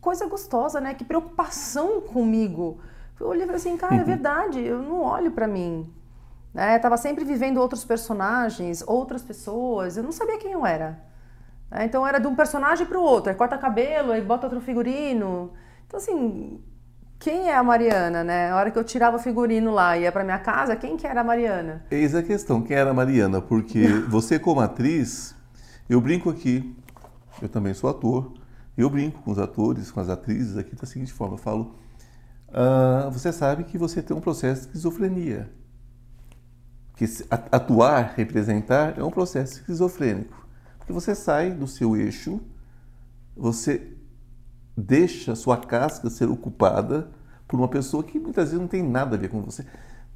coisa 0.03 0.27
gostosa, 0.27 0.81
né? 0.81 0.93
Que 0.93 1.05
preocupação 1.05 2.01
comigo. 2.01 2.79
Eu 3.19 3.27
olhei 3.27 3.43
e 3.43 3.45
falei 3.45 3.59
assim, 3.59 3.77
cara, 3.77 3.95
é 3.95 4.03
verdade, 4.03 4.59
eu 4.59 4.79
não 4.79 5.01
olho 5.01 5.31
pra 5.31 5.47
mim. 5.47 5.89
Né? 6.53 6.77
Tava 6.77 6.97
sempre 6.97 7.23
vivendo 7.23 7.57
outros 7.57 7.85
personagens, 7.85 8.83
outras 8.85 9.23
pessoas, 9.23 9.95
eu 9.95 10.03
não 10.03 10.11
sabia 10.11 10.37
quem 10.37 10.51
eu 10.51 10.65
era. 10.65 11.01
Né? 11.71 11.85
Então 11.85 12.05
era 12.05 12.19
de 12.19 12.27
um 12.27 12.35
personagem 12.35 12.85
para 12.85 12.99
o 12.99 13.01
outro, 13.01 13.29
aí 13.29 13.35
corta 13.35 13.57
cabelo, 13.57 14.11
aí 14.11 14.21
bota 14.21 14.47
outro 14.47 14.59
figurino. 14.59 15.53
Então 15.87 15.97
assim, 15.97 16.61
quem 17.17 17.49
é 17.49 17.55
a 17.55 17.63
Mariana, 17.63 18.25
né? 18.25 18.51
A 18.51 18.57
hora 18.57 18.71
que 18.71 18.77
eu 18.77 18.83
tirava 18.83 19.15
o 19.15 19.19
figurino 19.19 19.71
lá 19.71 19.97
e 19.97 20.01
ia 20.01 20.11
para 20.11 20.25
minha 20.25 20.39
casa, 20.39 20.75
quem 20.75 20.97
que 20.97 21.07
era 21.07 21.21
a 21.21 21.23
Mariana? 21.23 21.85
Eis 21.89 22.13
a 22.13 22.21
questão, 22.21 22.61
quem 22.61 22.75
era 22.75 22.89
a 22.89 22.93
Mariana? 22.93 23.41
Porque 23.41 23.87
você 24.09 24.37
como 24.37 24.59
atriz, 24.59 25.33
eu 25.89 26.01
brinco 26.01 26.29
aqui, 26.29 26.75
eu 27.41 27.47
também 27.47 27.73
sou 27.73 27.89
ator, 27.89 28.33
eu 28.77 28.89
brinco 28.89 29.21
com 29.21 29.31
os 29.31 29.39
atores, 29.39 29.91
com 29.91 29.99
as 29.99 30.09
atrizes 30.09 30.57
aqui 30.57 30.75
da 30.75 30.85
seguinte 30.85 31.13
forma, 31.13 31.35
eu 31.35 31.39
falo, 31.39 31.75
ah, 32.53 33.09
você 33.11 33.31
sabe 33.31 33.63
que 33.63 33.77
você 33.77 34.01
tem 34.01 34.15
um 34.15 34.21
processo 34.21 34.61
de 34.61 34.67
esquizofrenia. 34.67 35.51
Que 36.95 37.05
atuar, 37.51 38.13
representar, 38.15 38.97
é 38.99 39.03
um 39.03 39.09
processo 39.09 39.53
esquizofrênico. 39.53 40.47
Porque 40.77 40.93
você 40.93 41.15
sai 41.15 41.51
do 41.51 41.67
seu 41.67 41.95
eixo, 41.95 42.39
você 43.35 43.95
deixa 44.77 45.35
sua 45.35 45.57
casca 45.57 46.09
ser 46.09 46.29
ocupada 46.29 47.09
por 47.47 47.57
uma 47.59 47.67
pessoa 47.67 48.03
que 48.03 48.19
muitas 48.19 48.45
vezes 48.45 48.59
não 48.59 48.67
tem 48.67 48.83
nada 48.83 49.15
a 49.15 49.19
ver 49.19 49.29
com 49.29 49.41
você. 49.41 49.65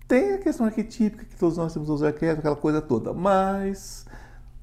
Tem 0.08 0.34
a 0.34 0.38
questão 0.38 0.66
arquetípica, 0.66 1.26
que 1.26 1.36
todos 1.36 1.58
nós 1.58 1.74
temos 1.74 1.90
os 1.90 2.04
arquétipos, 2.04 2.40
aquela 2.40 2.56
coisa 2.56 2.82
toda, 2.82 3.14
mas 3.14 4.06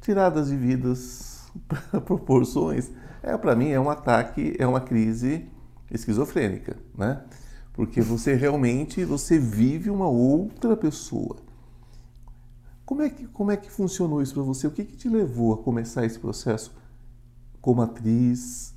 tiradas 0.01 0.49
de 0.49 0.57
vidas 0.57 1.51
proporções, 2.05 2.91
é 3.25 3.37
para 3.39 3.57
mim 3.57 3.71
é 3.71 3.81
um 3.81 3.89
ataque, 3.89 4.55
é 4.59 4.67
uma 4.67 4.81
crise 4.81 5.49
esquizofrênica, 5.91 6.77
né? 6.97 7.25
Porque 7.73 8.01
você 8.01 8.35
realmente 8.35 9.05
você 9.05 9.39
vive 9.39 9.91
uma 9.91 10.09
outra 10.09 10.77
pessoa. 10.77 11.37
Como 12.85 13.03
é 13.03 13.09
que 13.09 13.27
como 13.29 13.51
é 13.51 13.57
que 13.57 13.71
funcionou 13.71 14.21
isso 14.21 14.35
para 14.35 14.43
você? 14.43 14.67
O 14.67 14.71
que, 14.71 14.85
que 14.85 14.97
te 14.97 15.09
levou 15.09 15.55
a 15.55 15.59
começar 15.59 16.05
esse 16.05 16.19
processo 16.19 16.77
como 17.61 17.81
atriz? 17.83 18.75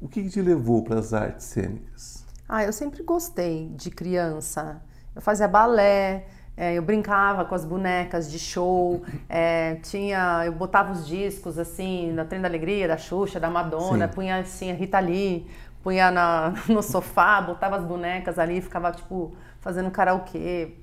O 0.00 0.08
que, 0.08 0.22
que 0.22 0.30
te 0.30 0.40
levou 0.40 0.82
para 0.82 0.98
as 0.98 1.12
artes 1.12 1.46
cênicas? 1.46 2.24
Ah, 2.48 2.64
eu 2.64 2.72
sempre 2.72 3.02
gostei 3.02 3.68
de 3.76 3.90
criança. 3.90 4.80
Eu 5.14 5.20
fazia 5.20 5.46
balé, 5.46 6.26
é, 6.56 6.74
eu 6.74 6.82
brincava 6.82 7.44
com 7.44 7.54
as 7.54 7.64
bonecas 7.64 8.30
de 8.30 8.38
show, 8.38 9.02
é, 9.28 9.76
tinha, 9.76 10.42
eu 10.44 10.52
botava 10.52 10.92
os 10.92 11.06
discos 11.06 11.58
assim, 11.58 12.12
na 12.12 12.24
Trem 12.24 12.40
da 12.40 12.48
Alegria, 12.48 12.86
da 12.86 12.96
Xuxa, 12.98 13.40
da 13.40 13.48
Madonna, 13.50 14.06
Sim. 14.08 14.14
punha 14.14 14.38
assim 14.38 14.70
a 14.70 14.74
Rita 14.74 14.98
Lee, 15.00 15.46
punha 15.82 16.10
na, 16.10 16.52
no 16.68 16.82
sofá, 16.82 17.40
botava 17.40 17.76
as 17.76 17.84
bonecas 17.84 18.38
ali, 18.38 18.58
e 18.58 18.60
ficava 18.60 18.92
tipo 18.92 19.34
fazendo 19.60 19.90
karaokê. 19.90 20.74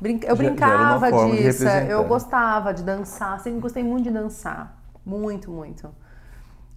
Brinca- 0.00 0.26
eu 0.28 0.36
Já- 0.36 0.42
brincava 0.42 1.10
disso, 1.10 1.64
representar. 1.64 1.90
eu 1.90 2.04
gostava 2.04 2.72
de 2.74 2.82
dançar, 2.82 3.38
sempre 3.40 3.60
gostei 3.60 3.82
muito 3.82 4.04
de 4.04 4.10
dançar, 4.10 4.76
muito, 5.04 5.50
muito. 5.50 5.88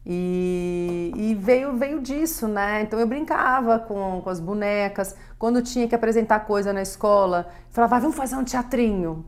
E, 0.09 1.11
e, 1.17 1.35
veio, 1.35 1.75
veio 1.75 1.99
disso, 2.01 2.47
né? 2.47 2.81
Então 2.81 2.97
eu 2.97 3.05
brincava 3.05 3.77
com, 3.77 4.21
com 4.23 4.29
as 4.29 4.39
bonecas. 4.39 5.13
Quando 5.37 5.61
tinha 5.61 5.85
que 5.85 5.93
apresentar 5.93 6.39
coisa 6.45 6.71
na 6.71 6.81
escola, 6.81 7.49
falava, 7.71 7.99
vamos 7.99 8.15
fazer 8.15 8.37
um 8.37 8.43
teatrinho. 8.45 9.25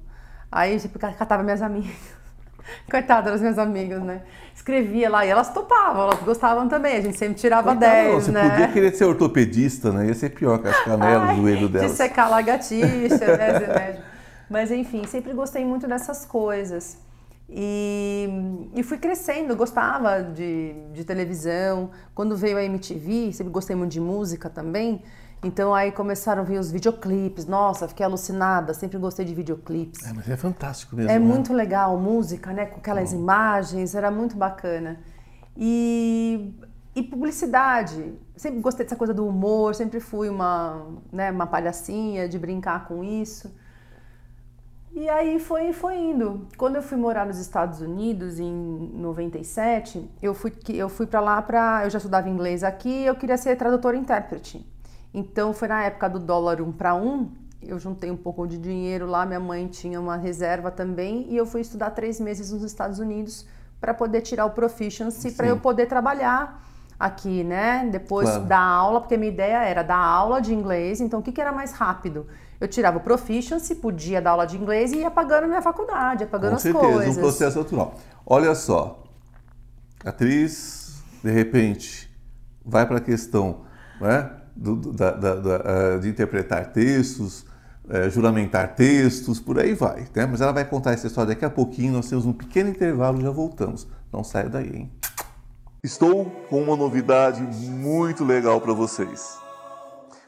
Aí 0.49 0.79
tipo, 0.79 0.97
catava 0.97 1.43
minhas 1.43 1.61
amigas. 1.61 1.97
Coitada 2.89 3.29
das 3.29 3.41
minhas 3.41 3.59
amigas, 3.59 4.01
né? 4.01 4.21
Escrevia 4.55 5.09
lá 5.09 5.25
e 5.25 5.29
elas 5.29 5.49
topavam, 5.49 6.03
elas 6.03 6.19
gostavam 6.21 6.69
também. 6.69 6.95
A 6.95 7.01
gente 7.01 7.17
sempre 7.17 7.35
tirava 7.35 7.71
Coitada, 7.71 7.93
10, 7.93 8.13
não, 8.13 8.21
você 8.21 8.31
né? 8.31 8.49
podia 8.49 8.67
querer 8.69 8.95
ser 8.95 9.03
ortopedista, 9.03 9.91
né? 9.91 10.07
Ia 10.07 10.13
ser 10.13 10.29
pior 10.29 10.59
com 10.59 10.69
as 10.69 10.79
canelas, 10.85 11.37
o 11.37 11.41
joelho 11.41 11.67
delas. 11.67 11.91
De 11.91 11.97
secar 11.97 12.29
lagartixa, 12.29 13.37
né? 13.37 14.01
Mas 14.49 14.71
enfim, 14.71 15.05
sempre 15.05 15.33
gostei 15.33 15.65
muito 15.65 15.85
dessas 15.87 16.25
coisas. 16.25 16.97
E, 17.51 18.69
e, 18.75 18.83
fui 18.83 18.99
crescendo, 18.99 19.55
gostava 19.55 20.21
de, 20.21 20.75
de, 20.93 21.03
televisão. 21.03 21.89
Quando 22.13 22.37
veio 22.37 22.57
a 22.57 22.63
MTV, 22.63 23.33
sempre 23.33 23.51
gostei 23.51 23.75
muito 23.75 23.91
de 23.91 23.99
música 23.99 24.49
também. 24.49 25.01
Então 25.43 25.73
aí 25.73 25.91
começaram 25.91 26.43
a 26.43 26.45
vir 26.45 26.59
os 26.59 26.69
videoclipes. 26.69 27.45
Nossa, 27.45 27.87
fiquei 27.87 28.05
alucinada, 28.05 28.73
sempre 28.73 28.99
gostei 28.99 29.25
de 29.25 29.33
videoclipes. 29.33 30.05
É, 30.05 30.13
mas 30.13 30.29
é 30.29 30.37
fantástico 30.37 30.95
mesmo. 30.95 31.09
É 31.09 31.17
né? 31.17 31.19
muito 31.19 31.51
legal, 31.51 31.97
música, 31.97 32.53
né? 32.53 32.67
Com 32.67 32.77
aquelas 32.77 33.13
imagens, 33.13 33.95
era 33.95 34.11
muito 34.11 34.35
bacana. 34.35 34.99
E, 35.57 36.53
e 36.95 37.01
publicidade. 37.01 38.13
Sempre 38.35 38.59
gostei 38.59 38.85
dessa 38.85 38.95
coisa 38.95 39.13
do 39.13 39.25
humor, 39.25 39.73
sempre 39.73 39.99
fui 39.99 40.29
uma, 40.29 40.85
né, 41.11 41.31
uma 41.31 41.47
palhacinha 41.47 42.29
de 42.29 42.37
brincar 42.37 42.87
com 42.87 43.03
isso. 43.03 43.51
E 44.93 45.07
aí 45.07 45.39
foi, 45.39 45.71
foi 45.71 45.97
indo. 45.97 46.47
Quando 46.57 46.77
eu 46.77 46.81
fui 46.81 46.97
morar 46.97 47.25
nos 47.25 47.37
Estados 47.37 47.79
Unidos 47.79 48.39
em 48.39 48.51
97, 48.95 50.09
eu 50.21 50.33
fui, 50.33 50.51
eu 50.69 50.89
fui 50.89 51.05
para 51.05 51.19
lá 51.19 51.41
para. 51.41 51.85
Eu 51.85 51.89
já 51.89 51.97
estudava 51.97 52.29
inglês 52.29 52.63
aqui 52.63 53.03
eu 53.05 53.15
queria 53.15 53.37
ser 53.37 53.55
tradutora 53.55 53.95
e 53.95 53.99
intérprete. 53.99 54.65
Então 55.13 55.53
foi 55.53 55.67
na 55.67 55.83
época 55.83 56.09
do 56.09 56.19
dólar 56.19 56.61
um 56.61 56.71
para 56.71 56.95
um. 56.95 57.31
Eu 57.61 57.77
juntei 57.77 58.09
um 58.09 58.17
pouco 58.17 58.47
de 58.47 58.57
dinheiro 58.57 59.05
lá, 59.05 59.25
minha 59.25 59.39
mãe 59.39 59.67
tinha 59.67 59.99
uma 59.99 60.15
reserva 60.15 60.71
também 60.71 61.27
e 61.29 61.35
eu 61.35 61.45
fui 61.45 61.61
estudar 61.61 61.91
três 61.91 62.19
meses 62.19 62.51
nos 62.51 62.63
Estados 62.63 62.99
Unidos 62.99 63.45
para 63.81 63.93
poder 63.93 64.21
tirar 64.21 64.45
o 64.45 64.51
proficiency, 64.51 65.31
para 65.31 65.47
eu 65.47 65.57
poder 65.59 65.85
trabalhar 65.85 66.63
aqui, 66.97 67.43
né? 67.43 67.87
Depois 67.91 68.29
claro. 68.29 68.45
da 68.45 68.59
aula, 68.59 69.01
porque 69.01 69.17
minha 69.17 69.31
ideia 69.31 69.63
era 69.63 69.83
dar 69.83 69.97
aula 69.97 70.41
de 70.41 70.53
inglês. 70.53 71.01
Então 71.01 71.19
o 71.19 71.23
que, 71.23 71.31
que 71.31 71.41
era 71.41 71.51
mais 71.51 71.73
rápido? 71.73 72.27
Eu 72.59 72.67
tirava 72.67 72.97
o 72.97 73.01
proficiency, 73.01 73.75
podia 73.75 74.21
dar 74.21 74.31
aula 74.31 74.45
de 74.45 74.57
inglês 74.57 74.91
e 74.91 74.97
ia 74.97 75.11
pagando 75.11 75.47
minha 75.47 75.61
faculdade, 75.61 76.23
ia 76.23 76.27
pagando 76.27 76.51
Com 76.51 76.55
as 76.57 76.61
certeza, 76.61 76.93
coisas. 76.93 77.17
um 77.17 77.19
processo 77.19 77.59
natural. 77.59 77.95
Olha 78.25 78.53
só, 78.53 79.03
atriz, 80.03 81.01
de 81.23 81.31
repente, 81.31 82.09
vai 82.65 82.85
para 82.85 82.97
a 82.97 83.01
questão 83.01 83.61
né, 84.01 84.29
do, 84.55 84.75
da, 84.91 85.11
da, 85.11 85.35
da, 85.35 85.55
eh, 85.65 85.97
de 85.99 86.09
interpretar 86.09 86.73
textos, 86.73 87.45
é, 87.89 88.09
juramentar 88.09 88.75
textos, 88.75 89.39
por 89.39 89.57
aí 89.57 89.73
vai. 89.73 90.07
Né? 90.13 90.25
Mas 90.25 90.41
ela 90.41 90.51
vai 90.51 90.65
contar 90.65 90.91
essa 90.91 91.07
história 91.07 91.29
daqui 91.29 91.45
a 91.45 91.49
pouquinho, 91.49 91.93
nós 91.93 92.09
temos 92.09 92.25
um 92.25 92.33
pequeno 92.33 92.69
intervalo 92.69 93.19
e 93.19 93.23
já 93.23 93.31
voltamos. 93.31 93.87
Não 94.11 94.23
saia 94.23 94.49
daí, 94.49 94.69
hein? 94.69 94.91
Estou 95.81 96.25
com 96.49 96.61
uma 96.61 96.75
novidade 96.75 97.41
muito 97.41 98.25
legal 98.25 98.59
para 98.59 98.73
vocês. 98.73 99.37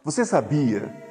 Você 0.04 0.24
sabia 0.24 1.11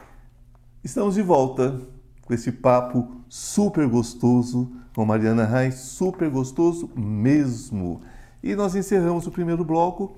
Estamos 0.83 1.13
de 1.13 1.21
volta 1.21 1.79
com 2.25 2.33
esse 2.33 2.51
papo 2.51 3.07
super 3.29 3.87
gostoso 3.87 4.71
com 4.95 5.05
Mariana 5.05 5.45
Reis, 5.45 5.75
super 5.75 6.27
gostoso 6.29 6.89
mesmo. 6.95 8.01
E 8.41 8.55
nós 8.55 8.75
encerramos 8.75 9.27
o 9.27 9.31
primeiro 9.31 9.63
bloco 9.63 10.17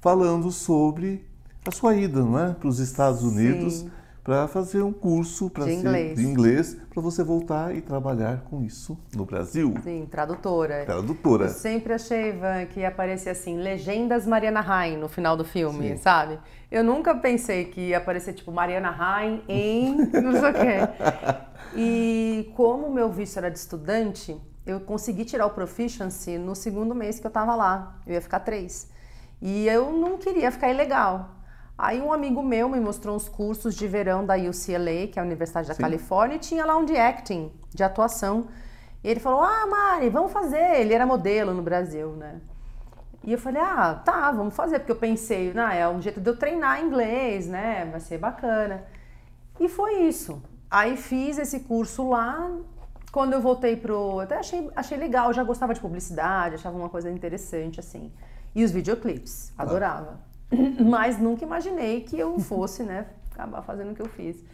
falando 0.00 0.52
sobre 0.52 1.24
a 1.66 1.70
sua 1.70 1.96
ida, 1.96 2.20
não 2.20 2.38
é, 2.38 2.52
para 2.52 2.68
os 2.68 2.78
Estados 2.78 3.22
Unidos. 3.22 3.74
Sim 3.74 4.01
para 4.24 4.46
fazer 4.46 4.82
um 4.82 4.92
curso 4.92 5.50
de 5.50 5.72
inglês, 5.72 6.16
de 6.16 6.24
inglês 6.24 6.76
para 6.90 7.02
você 7.02 7.24
voltar 7.24 7.74
e 7.74 7.80
trabalhar 7.80 8.42
com 8.42 8.62
isso 8.62 8.96
no 9.14 9.24
Brasil. 9.24 9.74
Sim, 9.82 10.06
tradutora. 10.08 10.84
Tradutora. 10.84 11.46
Eu 11.46 11.50
sempre 11.50 11.92
achei, 11.92 12.28
Ivan, 12.28 12.66
que 12.66 12.80
ia 12.80 12.88
aparecer 12.88 13.30
assim, 13.30 13.56
Legendas 13.56 14.24
Mariana 14.24 14.60
Rain 14.60 14.96
no 14.96 15.08
final 15.08 15.36
do 15.36 15.44
filme, 15.44 15.90
Sim. 15.90 15.96
sabe? 15.96 16.38
Eu 16.70 16.84
nunca 16.84 17.14
pensei 17.14 17.64
que 17.64 17.88
ia 17.88 17.98
aparecer 17.98 18.32
tipo 18.32 18.52
Mariana 18.52 18.90
Rain 18.90 19.42
em 19.48 19.96
não 20.22 20.32
sei 20.32 20.50
o 20.50 20.54
quê. 20.54 21.38
E 21.74 22.52
como 22.54 22.86
o 22.86 22.94
meu 22.94 23.10
visto 23.10 23.38
era 23.38 23.50
de 23.50 23.58
estudante, 23.58 24.40
eu 24.64 24.78
consegui 24.80 25.24
tirar 25.24 25.46
o 25.46 25.50
proficiency 25.50 26.38
no 26.38 26.54
segundo 26.54 26.94
mês 26.94 27.18
que 27.18 27.26
eu 27.26 27.30
estava 27.30 27.56
lá. 27.56 27.98
Eu 28.06 28.14
ia 28.14 28.20
ficar 28.20 28.40
três. 28.40 28.88
E 29.40 29.66
eu 29.66 29.92
não 29.92 30.16
queria 30.16 30.52
ficar 30.52 30.70
ilegal. 30.70 31.41
Aí 31.76 32.00
um 32.00 32.12
amigo 32.12 32.42
meu 32.42 32.68
me 32.68 32.78
mostrou 32.78 33.16
uns 33.16 33.28
cursos 33.28 33.74
de 33.74 33.88
verão 33.88 34.24
da 34.24 34.36
UCLA, 34.36 35.08
que 35.10 35.18
é 35.18 35.22
a 35.22 35.24
Universidade 35.24 35.68
da 35.68 35.74
Sim. 35.74 35.82
Califórnia, 35.82 36.36
e 36.36 36.38
tinha 36.38 36.64
lá 36.64 36.76
um 36.76 36.84
de 36.84 36.96
acting, 36.96 37.50
de 37.70 37.82
atuação. 37.82 38.48
E 39.02 39.08
ele 39.08 39.20
falou: 39.20 39.42
Ah, 39.42 39.66
Mari, 39.66 40.08
vamos 40.08 40.32
fazer. 40.32 40.80
Ele 40.80 40.94
era 40.94 41.06
modelo 41.06 41.52
no 41.52 41.62
Brasil, 41.62 42.10
né? 42.12 42.40
E 43.24 43.32
eu 43.32 43.38
falei: 43.38 43.62
Ah, 43.62 44.00
tá, 44.04 44.30
vamos 44.30 44.54
fazer, 44.54 44.80
porque 44.80 44.92
eu 44.92 44.96
pensei, 44.96 45.52
ah, 45.56 45.74
é 45.74 45.88
um 45.88 46.00
jeito 46.00 46.20
de 46.20 46.28
eu 46.28 46.36
treinar 46.36 46.82
inglês, 46.82 47.46
né? 47.46 47.88
Vai 47.90 48.00
ser 48.00 48.18
bacana. 48.18 48.84
E 49.58 49.68
foi 49.68 50.02
isso. 50.02 50.42
Aí 50.70 50.96
fiz 50.96 51.38
esse 51.38 51.60
curso 51.60 52.08
lá. 52.08 52.50
Quando 53.10 53.34
eu 53.34 53.40
voltei 53.40 53.76
pro. 53.76 54.20
Até 54.20 54.38
achei, 54.38 54.70
achei 54.74 54.96
legal, 54.96 55.32
já 55.32 55.44
gostava 55.44 55.74
de 55.74 55.80
publicidade, 55.80 56.54
achava 56.54 56.76
uma 56.76 56.88
coisa 56.88 57.10
interessante, 57.10 57.78
assim. 57.78 58.12
E 58.54 58.64
os 58.64 58.70
videoclipes, 58.70 59.52
adorava. 59.56 60.31
mas 60.84 61.18
nunca 61.18 61.44
imaginei 61.44 62.00
que 62.02 62.18
eu 62.18 62.38
fosse, 62.38 62.82
né, 62.82 63.06
acabar 63.30 63.62
fazendo 63.62 63.92
o 63.92 63.94
que 63.94 64.02
eu 64.02 64.08
fiz. 64.08 64.44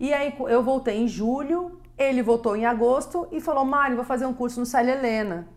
E 0.00 0.12
aí 0.12 0.34
eu 0.48 0.62
voltei 0.62 1.02
em 1.02 1.08
julho, 1.08 1.80
ele 1.96 2.22
voltou 2.22 2.54
em 2.54 2.64
agosto 2.64 3.26
e 3.32 3.40
falou: 3.40 3.64
Mário, 3.64 3.96
vou 3.96 4.04
fazer 4.04 4.26
um 4.26 4.32
curso 4.32 4.60
no 4.60 4.66
Célia 4.66 4.92
Helena. 4.92 5.48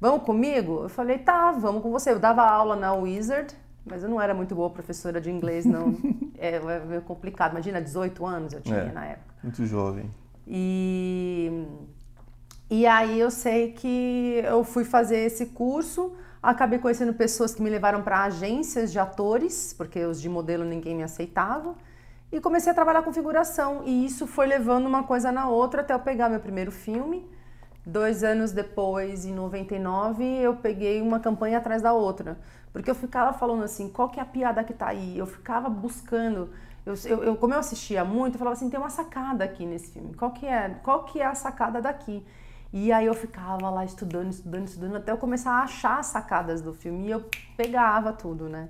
Vamos 0.00 0.22
comigo? 0.22 0.84
Eu 0.84 0.88
falei: 0.88 1.18
tá, 1.18 1.50
vamos 1.50 1.82
com 1.82 1.90
você. 1.90 2.12
Eu 2.12 2.20
dava 2.20 2.42
aula 2.42 2.76
na 2.76 2.94
Wizard, 2.94 3.52
mas 3.84 4.02
eu 4.04 4.08
não 4.08 4.20
era 4.20 4.32
muito 4.32 4.54
boa 4.54 4.70
professora 4.70 5.20
de 5.20 5.30
inglês, 5.30 5.66
não. 5.66 5.96
é, 6.38 6.54
é 6.56 6.80
meio 6.86 7.02
complicado. 7.02 7.52
Imagina, 7.52 7.80
18 7.82 8.24
anos 8.24 8.52
eu 8.52 8.60
tinha 8.60 8.76
é, 8.76 8.92
na 8.92 9.06
época. 9.06 9.34
Muito 9.42 9.66
jovem. 9.66 10.08
E, 10.46 11.66
e 12.70 12.86
aí 12.86 13.18
eu 13.18 13.30
sei 13.30 13.72
que 13.72 14.40
eu 14.44 14.62
fui 14.62 14.84
fazer 14.84 15.18
esse 15.18 15.46
curso. 15.46 16.12
Acabei 16.42 16.78
conhecendo 16.78 17.12
pessoas 17.12 17.54
que 17.54 17.60
me 17.60 17.68
levaram 17.68 18.02
para 18.02 18.22
agências 18.22 18.90
de 18.90 18.98
atores, 18.98 19.74
porque 19.76 20.02
os 20.04 20.20
de 20.20 20.28
modelo 20.28 20.64
ninguém 20.64 20.94
me 20.94 21.02
aceitava. 21.02 21.74
E 22.32 22.40
comecei 22.40 22.72
a 22.72 22.74
trabalhar 22.74 23.02
com 23.02 23.12
figuração. 23.12 23.82
E 23.84 24.06
isso 24.06 24.26
foi 24.26 24.46
levando 24.46 24.86
uma 24.86 25.02
coisa 25.02 25.30
na 25.30 25.48
outra 25.48 25.82
até 25.82 25.92
eu 25.92 25.98
pegar 25.98 26.28
meu 26.30 26.40
primeiro 26.40 26.70
filme. 26.70 27.28
Dois 27.84 28.24
anos 28.24 28.52
depois, 28.52 29.26
em 29.26 29.34
99, 29.34 30.24
eu 30.24 30.54
peguei 30.56 31.02
uma 31.02 31.20
campanha 31.20 31.58
atrás 31.58 31.82
da 31.82 31.92
outra. 31.92 32.38
Porque 32.72 32.90
eu 32.90 32.94
ficava 32.94 33.36
falando 33.36 33.64
assim, 33.64 33.88
qual 33.88 34.08
que 34.08 34.18
é 34.18 34.22
a 34.22 34.26
piada 34.26 34.64
que 34.64 34.72
tá 34.72 34.88
aí? 34.88 35.18
Eu 35.18 35.26
ficava 35.26 35.68
buscando. 35.68 36.50
Eu, 36.86 36.94
eu, 37.22 37.36
como 37.36 37.52
eu 37.52 37.58
assistia 37.58 38.04
muito, 38.04 38.36
eu 38.36 38.38
falava 38.38 38.56
assim, 38.56 38.70
tem 38.70 38.78
uma 38.80 38.90
sacada 38.90 39.44
aqui 39.44 39.66
nesse 39.66 39.90
filme. 39.90 40.14
Qual 40.14 40.30
que 40.30 40.46
é, 40.46 40.70
qual 40.82 41.04
que 41.04 41.20
é 41.20 41.26
a 41.26 41.34
sacada 41.34 41.82
daqui? 41.82 42.24
E 42.72 42.92
aí 42.92 43.06
eu 43.06 43.14
ficava 43.14 43.68
lá 43.68 43.84
estudando, 43.84 44.30
estudando, 44.30 44.68
estudando, 44.68 44.96
até 44.96 45.10
eu 45.10 45.18
começar 45.18 45.52
a 45.52 45.62
achar 45.64 45.98
as 45.98 46.06
sacadas 46.06 46.60
do 46.60 46.72
filme 46.72 47.06
e 47.06 47.10
eu 47.10 47.24
pegava 47.56 48.12
tudo, 48.12 48.48
né? 48.48 48.68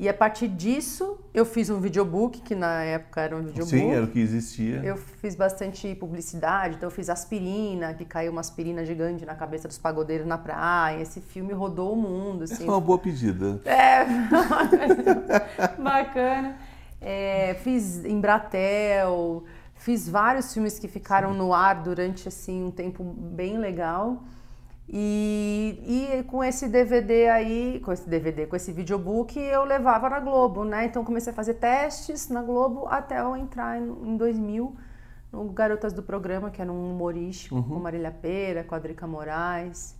E 0.00 0.08
a 0.08 0.14
partir 0.14 0.48
disso, 0.48 1.18
eu 1.34 1.44
fiz 1.44 1.68
um 1.68 1.78
videobook, 1.78 2.40
que 2.40 2.54
na 2.54 2.82
época 2.82 3.20
era 3.20 3.36
um 3.36 3.42
videobook. 3.42 3.68
Sim, 3.68 3.90
era 3.90 4.06
o 4.06 4.08
que 4.08 4.18
existia. 4.18 4.80
Eu 4.82 4.96
fiz 4.96 5.34
bastante 5.34 5.94
publicidade, 5.94 6.76
então 6.76 6.86
eu 6.86 6.90
fiz 6.90 7.10
aspirina, 7.10 7.92
que 7.92 8.06
caiu 8.06 8.32
uma 8.32 8.40
aspirina 8.40 8.82
gigante 8.82 9.26
na 9.26 9.34
cabeça 9.34 9.68
dos 9.68 9.76
pagodeiros 9.76 10.26
na 10.26 10.38
praia. 10.38 11.02
Esse 11.02 11.20
filme 11.20 11.52
rodou 11.52 11.92
o 11.92 11.96
mundo. 11.96 12.44
Assim. 12.44 12.54
Essa 12.54 12.64
é 12.64 12.66
uma 12.66 12.80
boa 12.80 12.98
pedida. 12.98 13.60
É, 13.66 14.06
bacana. 15.78 16.56
É, 16.98 17.54
fiz 17.62 18.02
Embratel, 18.02 19.44
fiz 19.80 20.06
vários 20.08 20.52
filmes 20.52 20.78
que 20.78 20.86
ficaram 20.86 21.32
no 21.32 21.54
ar 21.54 21.82
durante 21.82 22.28
assim 22.28 22.62
um 22.64 22.70
tempo 22.70 23.02
bem 23.02 23.58
legal. 23.58 24.22
E, 24.86 25.82
e 25.86 26.22
com 26.24 26.42
esse 26.42 26.68
DVD 26.68 27.28
aí, 27.28 27.80
com 27.84 27.92
esse 27.92 28.08
DVD, 28.08 28.46
com 28.46 28.56
esse 28.56 28.72
videobook, 28.72 29.38
eu 29.38 29.64
levava 29.64 30.10
na 30.10 30.20
Globo, 30.20 30.64
né? 30.64 30.84
Então 30.84 31.04
comecei 31.04 31.32
a 31.32 31.36
fazer 31.36 31.54
testes 31.54 32.28
na 32.28 32.42
Globo 32.42 32.86
até 32.88 33.20
eu 33.20 33.36
entrar 33.36 33.80
em 33.80 34.16
2000 34.16 34.76
no 35.32 35.44
Garotas 35.44 35.92
do 35.92 36.02
Programa, 36.02 36.50
que 36.50 36.60
era 36.60 36.70
um 36.70 36.90
humorístico, 36.90 37.54
uhum. 37.54 37.62
com 37.62 37.78
Marília 37.78 38.10
Pera, 38.10 38.64
com 38.64 38.74
a 38.74 38.78
Drica 38.80 39.06
Moraes, 39.06 39.96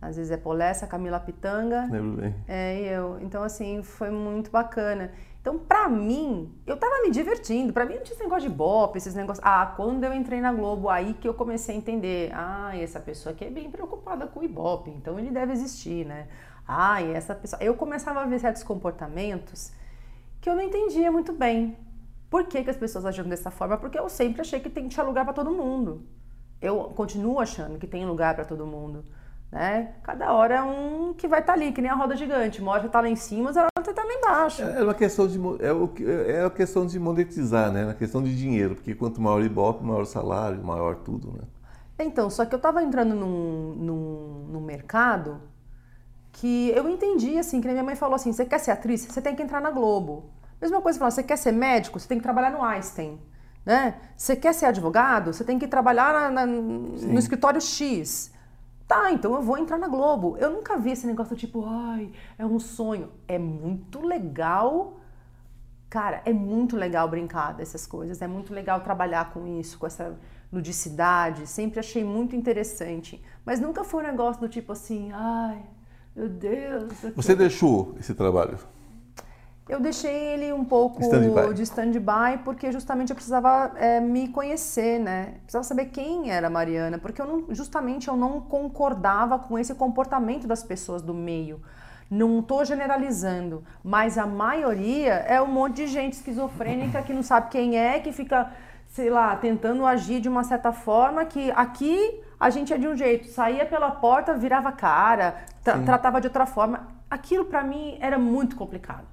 às 0.00 0.16
vezes 0.16 0.32
é 0.32 0.36
Polessa, 0.36 0.86
Camila 0.88 1.20
Pitanga. 1.20 1.88
Lembro 1.88 2.20
bem. 2.20 2.34
É, 2.48 2.82
e 2.82 2.88
eu. 2.88 3.18
Então, 3.20 3.44
assim, 3.44 3.84
foi 3.84 4.10
muito 4.10 4.50
bacana. 4.50 5.12
Então, 5.42 5.58
pra 5.58 5.88
mim, 5.88 6.56
eu 6.64 6.76
tava 6.76 7.02
me 7.02 7.10
divertindo. 7.10 7.72
Pra 7.72 7.84
mim 7.84 7.96
não 7.96 8.02
tinha 8.04 8.14
esse 8.14 8.22
negócio 8.22 8.48
de 8.48 8.54
bop, 8.54 8.96
esses 8.96 9.12
negócios. 9.12 9.44
Ah, 9.44 9.74
quando 9.76 10.04
eu 10.04 10.14
entrei 10.14 10.40
na 10.40 10.52
Globo, 10.52 10.88
aí 10.88 11.14
que 11.14 11.28
eu 11.28 11.34
comecei 11.34 11.74
a 11.74 11.78
entender. 11.78 12.30
Ah, 12.32 12.70
essa 12.78 13.00
pessoa 13.00 13.32
aqui 13.32 13.44
é 13.44 13.50
bem 13.50 13.68
preocupada 13.68 14.28
com 14.28 14.38
o 14.38 14.44
Ibope, 14.44 14.90
então 14.90 15.18
ele 15.18 15.32
deve 15.32 15.52
existir, 15.52 16.06
né? 16.06 16.28
Ah, 16.66 17.02
essa 17.02 17.34
pessoa. 17.34 17.60
Eu 17.60 17.74
começava 17.74 18.22
a 18.22 18.24
ver 18.24 18.38
certos 18.38 18.62
comportamentos 18.62 19.72
que 20.40 20.48
eu 20.48 20.54
não 20.54 20.62
entendia 20.62 21.10
muito 21.10 21.32
bem. 21.32 21.76
Por 22.30 22.44
que, 22.44 22.62
que 22.62 22.70
as 22.70 22.76
pessoas 22.76 23.04
agiam 23.04 23.28
dessa 23.28 23.50
forma? 23.50 23.76
Porque 23.76 23.98
eu 23.98 24.08
sempre 24.08 24.42
achei 24.42 24.60
que 24.60 24.70
tem, 24.70 24.86
tinha 24.86 25.04
lugar 25.04 25.24
para 25.24 25.34
todo 25.34 25.50
mundo. 25.50 26.06
Eu 26.60 26.84
continuo 26.94 27.40
achando 27.40 27.80
que 27.80 27.86
tem 27.88 28.06
lugar 28.06 28.36
para 28.36 28.44
todo 28.44 28.64
mundo. 28.64 29.04
Né? 29.52 29.92
Cada 30.02 30.32
hora 30.32 30.54
é 30.54 30.62
um 30.62 31.12
que 31.12 31.28
vai 31.28 31.40
estar 31.40 31.52
tá 31.52 31.58
ali, 31.58 31.72
que 31.72 31.82
nem 31.82 31.90
a 31.90 31.94
roda 31.94 32.16
gigante. 32.16 32.62
Uma 32.62 32.72
hora 32.72 32.86
está 32.86 33.02
lá 33.02 33.08
em 33.08 33.16
cima, 33.16 33.48
outra 33.48 33.64
hora 33.64 33.90
está 33.90 34.02
lá 34.02 34.12
embaixo. 34.14 34.62
É, 34.62 34.80
é 34.80 34.82
uma 34.82 34.94
questão 34.94 35.28
de 35.28 35.38
é, 35.62 35.70
o, 35.70 35.92
é 36.26 36.44
a 36.46 36.50
questão 36.50 36.86
de 36.86 36.98
monetizar, 36.98 37.70
né? 37.70 37.84
Na 37.84 37.92
questão 37.92 38.22
de 38.22 38.34
dinheiro, 38.34 38.74
porque 38.74 38.94
quanto 38.94 39.20
maior 39.20 39.42
o 39.42 39.44
Ibope, 39.44 39.84
maior 39.84 40.02
o 40.02 40.06
salário, 40.06 40.64
maior 40.64 40.96
tudo, 40.96 41.32
né? 41.32 41.42
Então, 41.98 42.30
só 42.30 42.46
que 42.46 42.54
eu 42.54 42.56
estava 42.56 42.82
entrando 42.82 43.14
num, 43.14 43.74
num, 43.74 44.46
num 44.50 44.60
mercado 44.60 45.38
que 46.32 46.70
eu 46.70 46.88
entendi, 46.88 47.38
assim, 47.38 47.60
que 47.60 47.68
minha 47.68 47.84
mãe 47.84 47.94
falou 47.94 48.16
assim, 48.16 48.32
você 48.32 48.46
quer 48.46 48.58
ser 48.58 48.70
atriz? 48.70 49.04
Você 49.04 49.20
tem 49.20 49.36
que 49.36 49.42
entrar 49.42 49.60
na 49.60 49.70
Globo. 49.70 50.30
Mesma 50.60 50.80
coisa, 50.80 50.98
falando, 50.98 51.12
você 51.12 51.22
quer 51.22 51.36
ser 51.36 51.52
médico? 51.52 52.00
Você 52.00 52.08
tem 52.08 52.16
que 52.16 52.22
trabalhar 52.22 52.50
no 52.50 52.64
Einstein. 52.64 53.20
Né? 53.66 53.96
Você 54.16 54.34
quer 54.34 54.54
ser 54.54 54.66
advogado? 54.66 55.32
Você 55.32 55.44
tem 55.44 55.58
que 55.58 55.68
trabalhar 55.68 56.12
na, 56.12 56.30
na, 56.30 56.46
no 56.46 57.18
escritório 57.18 57.60
X. 57.60 58.32
Tá, 58.92 59.10
então 59.10 59.34
eu 59.34 59.40
vou 59.40 59.56
entrar 59.56 59.78
na 59.78 59.88
Globo. 59.88 60.36
Eu 60.36 60.50
nunca 60.50 60.76
vi 60.76 60.90
esse 60.90 61.06
negócio 61.06 61.34
tipo, 61.34 61.64
ai, 61.66 62.12
é 62.36 62.44
um 62.44 62.60
sonho. 62.60 63.08
É 63.26 63.38
muito 63.38 64.04
legal. 64.04 65.00
Cara, 65.88 66.20
é 66.26 66.32
muito 66.32 66.76
legal 66.76 67.08
brincar 67.08 67.54
dessas 67.54 67.86
coisas. 67.86 68.20
É 68.20 68.26
muito 68.26 68.52
legal 68.52 68.82
trabalhar 68.82 69.32
com 69.32 69.46
isso, 69.58 69.78
com 69.78 69.86
essa 69.86 70.14
ludicidade. 70.52 71.46
Sempre 71.46 71.80
achei 71.80 72.04
muito 72.04 72.36
interessante. 72.36 73.24
Mas 73.46 73.58
nunca 73.58 73.82
foi 73.82 74.04
um 74.04 74.06
negócio 74.06 74.42
do 74.42 74.48
tipo 74.48 74.72
assim, 74.72 75.10
ai, 75.14 75.62
meu 76.14 76.28
Deus. 76.28 76.92
Você 77.16 77.34
deixou 77.34 77.94
esse 77.98 78.12
trabalho? 78.12 78.58
Eu 79.68 79.78
deixei 79.78 80.12
ele 80.12 80.52
um 80.52 80.64
pouco 80.64 81.00
stand 81.00 81.54
de 81.54 81.62
stand-by 81.62 82.38
porque 82.44 82.72
justamente 82.72 83.10
eu 83.10 83.14
precisava 83.14 83.72
é, 83.76 84.00
me 84.00 84.26
conhecer, 84.28 84.98
né? 84.98 85.34
Precisava 85.44 85.62
saber 85.62 85.86
quem 85.86 86.30
era 86.30 86.48
a 86.48 86.50
Mariana, 86.50 86.98
porque 86.98 87.22
eu 87.22 87.26
não, 87.26 87.54
justamente 87.54 88.08
eu 88.08 88.16
não 88.16 88.40
concordava 88.40 89.38
com 89.38 89.56
esse 89.56 89.72
comportamento 89.74 90.48
das 90.48 90.64
pessoas 90.64 91.00
do 91.00 91.14
meio. 91.14 91.62
Não 92.10 92.40
estou 92.40 92.64
generalizando, 92.64 93.62
mas 93.84 94.18
a 94.18 94.26
maioria 94.26 95.12
é 95.12 95.40
um 95.40 95.46
monte 95.46 95.76
de 95.76 95.86
gente 95.86 96.14
esquizofrênica 96.14 97.00
que 97.00 97.14
não 97.14 97.22
sabe 97.22 97.48
quem 97.48 97.78
é, 97.78 98.00
que 98.00 98.12
fica, 98.12 98.50
sei 98.88 99.10
lá, 99.10 99.34
tentando 99.36 99.86
agir 99.86 100.20
de 100.20 100.28
uma 100.28 100.42
certa 100.42 100.72
forma 100.72 101.24
que 101.24 101.52
aqui 101.52 102.20
a 102.38 102.50
gente 102.50 102.72
é 102.72 102.76
de 102.76 102.88
um 102.88 102.96
jeito, 102.96 103.28
saía 103.28 103.64
pela 103.64 103.92
porta, 103.92 104.34
virava 104.34 104.72
cara, 104.72 105.36
tra 105.62 105.78
tratava 105.78 106.20
de 106.20 106.26
outra 106.26 106.46
forma. 106.46 106.88
Aquilo 107.08 107.44
para 107.44 107.62
mim 107.62 107.96
era 108.00 108.18
muito 108.18 108.56
complicado 108.56 109.11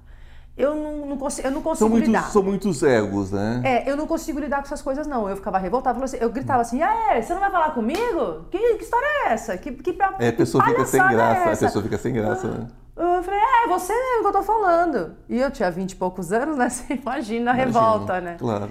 eu 0.60 0.74
não, 0.74 1.06
não, 1.06 1.16
consigo, 1.16 1.48
eu 1.48 1.50
não 1.50 1.62
consigo 1.62 1.78
são 1.78 1.88
muitos, 1.88 2.08
lidar. 2.08 2.30
São 2.30 2.42
muitos 2.42 2.82
egos, 2.82 3.30
né? 3.32 3.60
É, 3.64 3.90
eu 3.90 3.96
não 3.96 4.06
consigo 4.06 4.38
lidar 4.38 4.58
com 4.58 4.64
essas 4.64 4.82
coisas, 4.82 5.06
não. 5.06 5.28
Eu 5.28 5.36
ficava 5.36 5.58
revoltada, 5.58 6.02
assim, 6.04 6.18
eu 6.20 6.30
gritava 6.30 6.62
assim, 6.62 6.82
é, 6.82 7.20
você 7.20 7.32
não 7.32 7.40
vai 7.40 7.50
falar 7.50 7.70
comigo? 7.70 8.46
Que, 8.50 8.76
que 8.76 8.84
história 8.84 9.06
é 9.06 9.32
essa? 9.32 9.56
Que, 9.56 9.72
que, 9.72 9.96
é, 10.18 10.28
a 10.28 10.32
pessoa 10.32 10.64
fica 10.64 10.84
sem 10.84 11.00
graça, 11.00 11.50
é 11.50 11.52
a 11.52 11.56
pessoa 11.56 11.82
fica 11.82 11.98
sem 11.98 12.12
graça, 12.12 12.48
né? 12.48 12.66
Eu 12.96 13.22
falei, 13.22 13.40
é, 13.40 13.68
você 13.68 13.92
mesmo 13.94 14.20
que 14.20 14.26
eu 14.26 14.32
tô 14.32 14.42
falando. 14.42 15.16
E 15.28 15.38
eu 15.38 15.50
tinha 15.50 15.70
vinte 15.70 15.92
e 15.92 15.96
poucos 15.96 16.32
anos, 16.32 16.58
né? 16.58 16.68
Você 16.70 16.94
imagina 16.94 17.50
a 17.50 17.54
revolta, 17.54 18.20
né? 18.20 18.36
Claro. 18.38 18.70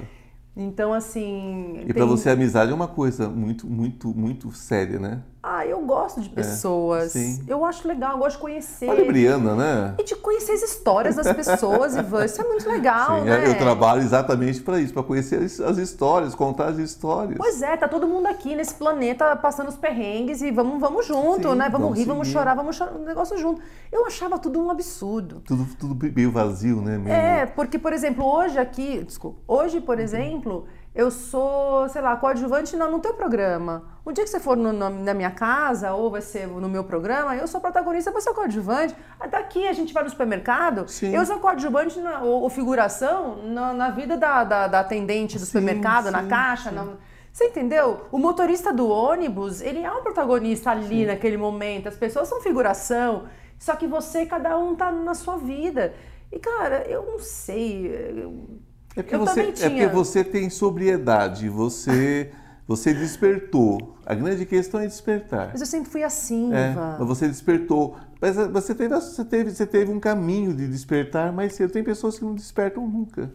Então, 0.55 0.93
assim. 0.93 1.79
E 1.81 1.85
tem... 1.85 1.93
para 1.93 2.05
você 2.05 2.29
a 2.29 2.33
amizade 2.33 2.71
é 2.71 2.75
uma 2.75 2.87
coisa 2.87 3.29
muito, 3.29 3.65
muito, 3.65 4.09
muito 4.09 4.51
séria, 4.51 4.99
né? 4.99 5.21
Ah, 5.41 5.65
eu 5.65 5.79
gosto 5.85 6.19
de 6.19 6.27
é, 6.27 6.33
pessoas. 6.33 7.15
É, 7.15 7.37
eu 7.47 7.63
acho 7.63 7.87
legal, 7.87 8.11
eu 8.13 8.17
gosto 8.17 8.35
de 8.35 8.41
conhecer. 8.41 8.89
Olha, 8.89 9.05
Briana, 9.05 9.55
né? 9.55 9.95
E 9.97 10.03
de 10.03 10.15
conhecer 10.15 10.51
as 10.51 10.63
histórias 10.63 11.15
das 11.15 11.31
pessoas, 11.31 11.95
Ivan. 11.97 12.25
Isso 12.25 12.41
é 12.41 12.43
muito 12.43 12.67
legal, 12.67 13.19
sim, 13.19 13.25
né? 13.25 13.47
Eu 13.47 13.57
trabalho 13.57 14.01
exatamente 14.01 14.61
para 14.61 14.81
isso, 14.81 14.93
para 14.93 15.01
conhecer 15.01 15.41
as 15.41 15.77
histórias, 15.77 16.35
contar 16.35 16.67
as 16.67 16.77
histórias. 16.77 17.37
Pois 17.37 17.61
é, 17.61 17.77
tá 17.77 17.87
todo 17.87 18.05
mundo 18.05 18.27
aqui 18.27 18.53
nesse 18.53 18.73
planeta 18.73 19.33
passando 19.37 19.69
os 19.69 19.77
perrengues 19.77 20.41
e 20.41 20.51
vamos, 20.51 20.77
vamos 20.79 21.05
junto, 21.05 21.49
sim, 21.49 21.55
né? 21.55 21.69
Vamos, 21.69 21.79
vamos 21.79 21.89
rir, 21.91 22.03
seguir. 22.03 22.09
vamos 22.09 22.27
chorar, 22.27 22.55
vamos 22.55 22.75
chorar 22.75 22.93
um 22.93 23.05
negócio 23.05 23.37
junto. 23.37 23.61
Eu 23.89 24.05
achava 24.05 24.37
tudo 24.37 24.61
um 24.61 24.69
absurdo. 24.69 25.41
Tudo, 25.45 25.65
tudo 25.79 26.11
meio 26.13 26.31
vazio, 26.31 26.81
né? 26.81 26.97
Meio... 26.97 27.15
É, 27.15 27.45
porque, 27.45 27.79
por 27.79 27.93
exemplo, 27.93 28.25
hoje 28.25 28.59
aqui, 28.59 29.03
desculpa, 29.05 29.39
hoje, 29.47 29.79
por 29.79 29.99
exemplo 29.99 30.67
eu 30.93 31.11
sou, 31.11 31.87
sei 31.89 32.01
lá, 32.01 32.15
coadjuvante 32.15 32.75
no, 32.75 32.89
no 32.89 32.99
teu 32.99 33.13
programa. 33.13 33.83
Um 34.05 34.11
dia 34.11 34.23
que 34.23 34.29
você 34.29 34.39
for 34.39 34.57
no, 34.57 34.73
no, 34.73 34.89
na 34.89 35.13
minha 35.13 35.29
casa 35.29 35.93
ou 35.93 36.09
vai 36.09 36.21
ser 36.21 36.47
no 36.47 36.67
meu 36.67 36.83
programa, 36.83 37.35
eu 37.35 37.47
sou 37.47 37.61
protagonista, 37.61 38.11
você 38.11 38.29
é 38.29 38.33
coadjuvante. 38.33 38.95
Até 39.19 39.37
aqui 39.37 39.67
a 39.67 39.73
gente 39.73 39.93
vai 39.93 40.03
no 40.03 40.09
supermercado, 40.09 40.87
Sim. 40.87 41.15
eu 41.15 41.25
sou 41.25 41.39
coadjuvante 41.39 41.99
na, 41.99 42.21
ou, 42.21 42.41
ou 42.41 42.49
figuração 42.49 43.43
na, 43.43 43.73
na 43.73 43.89
vida 43.91 44.17
da, 44.17 44.43
da, 44.43 44.67
da, 44.67 44.79
atendente 44.79 45.35
do 45.35 45.41
sim, 45.41 45.45
supermercado, 45.45 46.05
sim, 46.05 46.11
na 46.11 46.23
caixa. 46.23 46.71
Na, 46.71 46.87
você 47.31 47.45
entendeu? 47.45 48.07
O 48.11 48.17
motorista 48.17 48.73
do 48.73 48.89
ônibus, 48.89 49.61
ele 49.61 49.79
é 49.83 49.91
um 49.91 50.01
protagonista 50.01 50.71
ali 50.71 51.05
naquele 51.05 51.37
momento. 51.37 51.87
As 51.87 51.95
pessoas 51.95 52.27
são 52.27 52.41
figuração, 52.41 53.27
só 53.59 53.75
que 53.75 53.85
você, 53.85 54.25
cada 54.25 54.57
um 54.57 54.75
tá 54.75 54.91
na 54.91 55.13
sua 55.13 55.37
vida. 55.37 55.93
E, 56.31 56.39
cara, 56.39 56.85
eu 56.87 57.05
não 57.05 57.19
sei. 57.19 57.87
Eu, 57.87 58.59
é 58.95 59.03
porque, 59.03 59.17
você, 59.17 59.41
é 59.41 59.69
porque 59.69 59.87
você 59.87 60.23
tem 60.23 60.49
sobriedade, 60.49 61.47
você, 61.47 62.31
você 62.67 62.93
despertou. 62.93 63.95
A 64.05 64.15
grande 64.15 64.45
questão 64.45 64.79
é 64.79 64.87
despertar. 64.87 65.49
Mas 65.51 65.61
eu 65.61 65.67
sempre 65.67 65.89
fui 65.89 66.03
assim, 66.03 66.53
é, 66.53 66.73
Mas 66.73 67.07
você 67.07 67.27
despertou. 67.27 67.95
Mas 68.19 68.37
eh, 68.37 68.47
você 68.47 68.73
teve, 68.75 68.93
você, 68.93 69.25
teve, 69.25 69.51
você 69.51 69.65
teve 69.65 69.91
um 69.91 69.99
caminho 69.99 70.53
de 70.53 70.67
despertar 70.67 71.31
mais 71.31 71.53
cedo. 71.53 71.71
Tem 71.71 71.83
pessoas 71.83 72.17
que 72.17 72.25
não 72.25 72.33
despertam 72.33 72.87
nunca. 72.87 73.31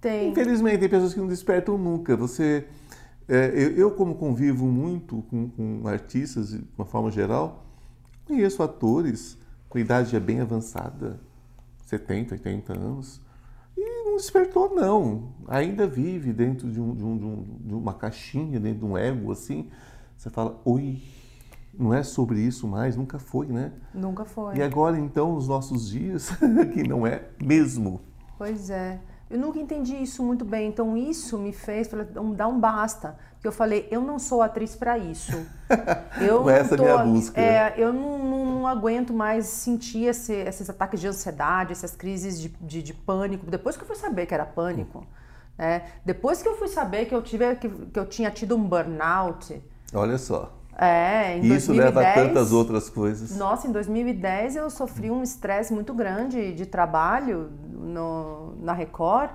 Tem. 0.00 0.30
Infelizmente, 0.30 0.78
tem 0.78 0.88
pessoas 0.88 1.14
que 1.14 1.20
não 1.20 1.28
despertam 1.28 1.78
nunca. 1.78 2.16
Você, 2.16 2.66
é, 3.28 3.52
eu, 3.54 3.76
eu, 3.76 3.90
como 3.92 4.14
convivo 4.14 4.66
muito 4.66 5.22
com, 5.30 5.48
com 5.48 5.86
artistas, 5.86 6.50
de 6.50 6.64
uma 6.76 6.84
forma 6.84 7.10
geral, 7.10 7.64
conheço 8.26 8.62
atores 8.62 9.38
com 9.68 9.78
idade 9.78 10.10
já 10.10 10.20
bem 10.20 10.40
avançada, 10.40 11.20
70, 11.86 12.34
80 12.34 12.72
anos, 12.72 13.20
despertou, 14.20 14.74
não. 14.74 15.30
Ainda 15.48 15.86
vive 15.86 16.32
dentro 16.32 16.70
de, 16.70 16.80
um, 16.80 16.94
de, 16.94 17.04
um, 17.04 17.44
de, 17.60 17.74
uma 17.74 17.94
caixinha, 17.94 18.60
dentro 18.60 18.80
de 18.80 18.84
um 18.84 18.96
ego, 18.96 19.32
assim. 19.32 19.68
Você 20.16 20.30
fala, 20.30 20.60
oi, 20.64 21.02
não 21.72 21.94
é 21.94 22.02
sobre 22.02 22.40
isso 22.40 22.68
mais, 22.68 22.96
nunca 22.96 23.18
foi, 23.18 23.46
né? 23.46 23.72
Nunca 23.94 24.24
foi. 24.24 24.56
E 24.56 24.62
agora, 24.62 24.98
então, 24.98 25.34
nos 25.34 25.48
nossos 25.48 25.88
dias, 25.88 26.30
que 26.72 26.82
não 26.82 27.06
é 27.06 27.24
mesmo. 27.42 28.00
Pois 28.36 28.70
é. 28.70 29.00
Eu 29.30 29.38
nunca 29.38 29.60
entendi 29.60 29.94
isso 29.94 30.24
muito 30.24 30.44
bem, 30.44 30.68
então 30.68 30.96
isso 30.96 31.38
me 31.38 31.52
fez 31.52 31.88
dar 32.34 32.48
um 32.48 32.58
basta. 32.58 33.16
Porque 33.34 33.46
eu 33.46 33.52
falei, 33.52 33.86
eu 33.90 34.02
não 34.02 34.18
sou 34.18 34.42
atriz 34.42 34.76
para 34.76 34.98
isso. 34.98 35.32
Eu 36.20 36.40
não 36.40 36.50
essa 36.50 36.76
tô, 36.76 36.82
a 36.82 37.04
minha 37.04 37.14
busca. 37.14 37.40
É, 37.40 37.74
eu 37.78 37.92
não, 37.92 38.18
não, 38.18 38.44
não, 38.44 38.66
aguento 38.66 39.14
mais 39.14 39.46
sentir 39.46 40.06
esse, 40.06 40.34
esses 40.34 40.68
ataques 40.68 41.00
de 41.00 41.06
ansiedade, 41.06 41.72
essas 41.72 41.94
crises 41.94 42.38
de, 42.40 42.48
de, 42.60 42.82
de, 42.82 42.92
pânico. 42.92 43.46
Depois 43.46 43.76
que 43.76 43.82
eu 43.82 43.86
fui 43.86 43.96
saber 43.96 44.26
que 44.26 44.34
era 44.34 44.44
pânico, 44.44 45.06
né? 45.56 45.84
depois 46.04 46.42
que 46.42 46.48
eu 46.48 46.58
fui 46.58 46.68
saber 46.68 47.06
que 47.06 47.14
eu, 47.14 47.22
tive, 47.22 47.54
que, 47.54 47.68
que 47.68 47.98
eu 47.98 48.04
tinha 48.04 48.30
tido 48.30 48.56
um 48.56 48.62
burnout. 48.62 49.62
Olha 49.94 50.18
só. 50.18 50.52
É, 50.76 51.36
em 51.36 51.42
isso 51.42 51.72
2010, 51.72 51.76
leva 51.76 52.00
a 52.00 52.14
tantas 52.14 52.52
outras 52.52 52.88
coisas. 52.88 53.36
Nossa, 53.36 53.68
em 53.68 53.72
2010 53.72 54.56
eu 54.56 54.70
sofri 54.70 55.10
um 55.10 55.22
estresse 55.22 55.72
muito 55.72 55.94
grande 55.94 56.52
de 56.52 56.66
trabalho 56.66 57.50
no, 57.70 58.49
na 58.62 58.72
Record, 58.72 59.30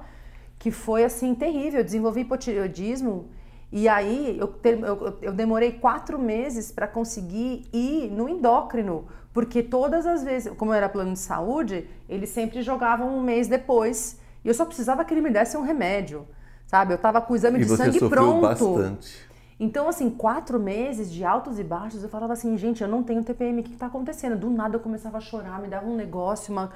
que 0.57 0.71
foi 0.71 1.03
assim 1.03 1.35
terrível. 1.35 1.79
Eu 1.79 1.83
desenvolvi 1.85 2.21
hipotireoidismo 2.21 3.29
e 3.71 3.87
aí 3.89 4.37
eu, 4.39 4.53
eu- 4.63 5.17
eu 5.21 5.33
demorei 5.33 5.73
quatro 5.73 6.17
meses 6.19 6.71
para 6.71 6.87
conseguir 6.87 7.63
ir 7.73 8.09
no 8.11 8.29
endócrino, 8.29 9.05
porque 9.33 9.61
todas 9.61 10.05
as 10.05 10.23
vezes, 10.23 10.53
como 10.55 10.71
eu 10.71 10.75
era 10.75 10.87
plano 10.87 11.13
de 11.13 11.19
saúde, 11.19 11.87
eles 12.07 12.29
sempre 12.29 12.61
jogavam 12.61 13.17
um 13.17 13.21
mês 13.21 13.47
depois 13.47 14.19
e 14.43 14.47
eu 14.47 14.53
só 14.53 14.65
precisava 14.65 15.03
que 15.03 15.13
ele 15.13 15.21
me 15.21 15.29
desse 15.29 15.57
um 15.57 15.61
remédio, 15.61 16.25
sabe? 16.67 16.93
Eu 16.93 16.97
tava 16.97 17.19
com 17.21 17.33
o 17.33 17.35
exame 17.35 17.59
E 17.59 17.63
de 17.63 17.69
você 17.69 17.77
sangue 17.77 17.99
pronto. 18.01 18.41
bastante. 18.41 19.25
Então, 19.57 19.87
assim, 19.87 20.09
quatro 20.09 20.59
meses 20.59 21.09
de 21.11 21.23
altos 21.23 21.57
e 21.59 21.63
baixos, 21.63 22.03
eu 22.03 22.09
falava 22.09 22.33
assim, 22.33 22.57
gente, 22.57 22.81
eu 22.83 22.89
não 22.89 23.01
tenho 23.03 23.23
TPM, 23.23 23.61
o 23.61 23.63
que, 23.63 23.71
que 23.71 23.77
tá 23.77 23.85
acontecendo? 23.85 24.37
Do 24.37 24.49
nada 24.49 24.75
eu 24.75 24.81
começava 24.81 25.17
a 25.17 25.21
chorar, 25.21 25.61
me 25.61 25.67
dava 25.69 25.85
um 25.87 25.95
negócio, 25.95 26.51
uma. 26.51 26.71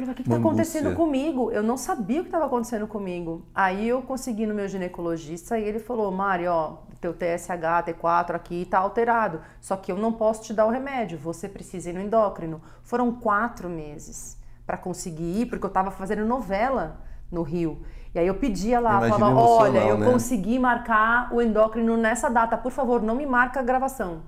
O 0.00 0.14
que, 0.14 0.22
tá 0.22 0.36
Uma 0.36 0.38
acontecendo 0.38 0.94
comigo? 0.94 1.50
Eu 1.50 1.62
não 1.62 1.76
sabia 1.76 2.20
o 2.20 2.22
que 2.22 2.28
estava 2.28 2.46
acontecendo 2.46 2.86
comigo. 2.86 3.44
Aí 3.52 3.88
eu 3.88 4.00
consegui 4.00 4.46
no 4.46 4.54
meu 4.54 4.68
ginecologista 4.68 5.58
e 5.58 5.64
ele 5.64 5.80
falou, 5.80 6.12
Mari, 6.12 6.46
ó, 6.46 6.76
teu 7.00 7.12
TSH, 7.12 7.84
T4 7.86 8.34
aqui 8.34 8.64
tá 8.64 8.78
alterado. 8.78 9.40
Só 9.60 9.76
que 9.76 9.90
eu 9.90 9.96
não 9.96 10.12
posso 10.12 10.44
te 10.44 10.54
dar 10.54 10.66
o 10.66 10.70
remédio, 10.70 11.18
você 11.18 11.48
precisa 11.48 11.90
ir 11.90 11.94
no 11.94 12.00
endócrino. 12.00 12.62
Foram 12.84 13.12
quatro 13.12 13.68
meses 13.68 14.38
para 14.64 14.76
conseguir 14.76 15.40
ir, 15.40 15.46
porque 15.46 15.66
eu 15.66 15.70
tava 15.70 15.90
fazendo 15.90 16.24
novela 16.24 17.00
no 17.30 17.42
Rio. 17.42 17.82
E 18.14 18.18
aí 18.18 18.26
eu 18.26 18.34
pedia 18.36 18.80
lá, 18.80 18.98
Imagina 18.98 19.18
falava, 19.18 19.40
olha, 19.40 19.78
eu 19.80 19.98
né? 19.98 20.10
consegui 20.10 20.58
marcar 20.58 21.32
o 21.32 21.42
endócrino 21.42 21.96
nessa 21.96 22.28
data, 22.28 22.56
por 22.56 22.72
favor, 22.72 23.02
não 23.02 23.14
me 23.14 23.26
marca 23.26 23.60
a 23.60 23.62
gravação. 23.62 24.22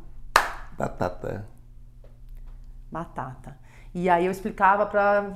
Batata. 0.77 1.47
Batata. 2.91 3.60
E 3.95 4.09
aí 4.09 4.27
eu 4.27 4.31
explicava 4.33 4.87
pra 4.87 5.33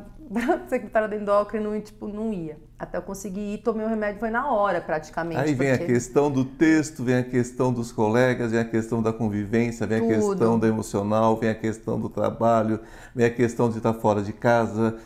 secretária 0.69 1.09
do 1.09 1.15
endócrino 1.15 1.75
e 1.77 1.81
tipo, 1.81 2.09
não 2.09 2.33
ia. 2.33 2.57
Até 2.79 2.99
eu 2.99 3.03
conseguir 3.03 3.55
ir, 3.55 3.59
tomei 3.59 3.85
o 3.87 3.89
remédio, 3.89 4.19
foi 4.21 4.31
na 4.31 4.51
hora 4.51 4.81
praticamente. 4.81 5.41
Aí 5.41 5.55
vem 5.55 5.71
a 5.73 5.79
porque- 5.79 5.93
questão 5.93 6.31
do 6.31 6.45
texto, 6.45 7.03
vem 7.05 7.17
a 7.17 7.23
questão 7.23 7.73
dos 7.73 7.93
colegas, 7.93 8.51
vem 8.51 8.61
a 8.61 8.65
questão 8.65 9.03
da 9.03 9.13
convivência, 9.13 9.87
vem 9.87 9.99
a 9.99 10.01
Tudo. 10.03 10.15
questão 10.15 10.59
do 10.59 10.67
emocional, 10.67 11.37
vem 11.37 11.51
a 11.51 11.55
questão 11.55 11.99
do 12.01 12.09
trabalho, 12.09 12.81
vem 13.15 13.27
a 13.27 13.31
questão 13.31 13.71
de 13.71 13.79
estar 13.79 13.95
fora 13.95 14.23
de 14.23 14.33
casa. 14.33 14.97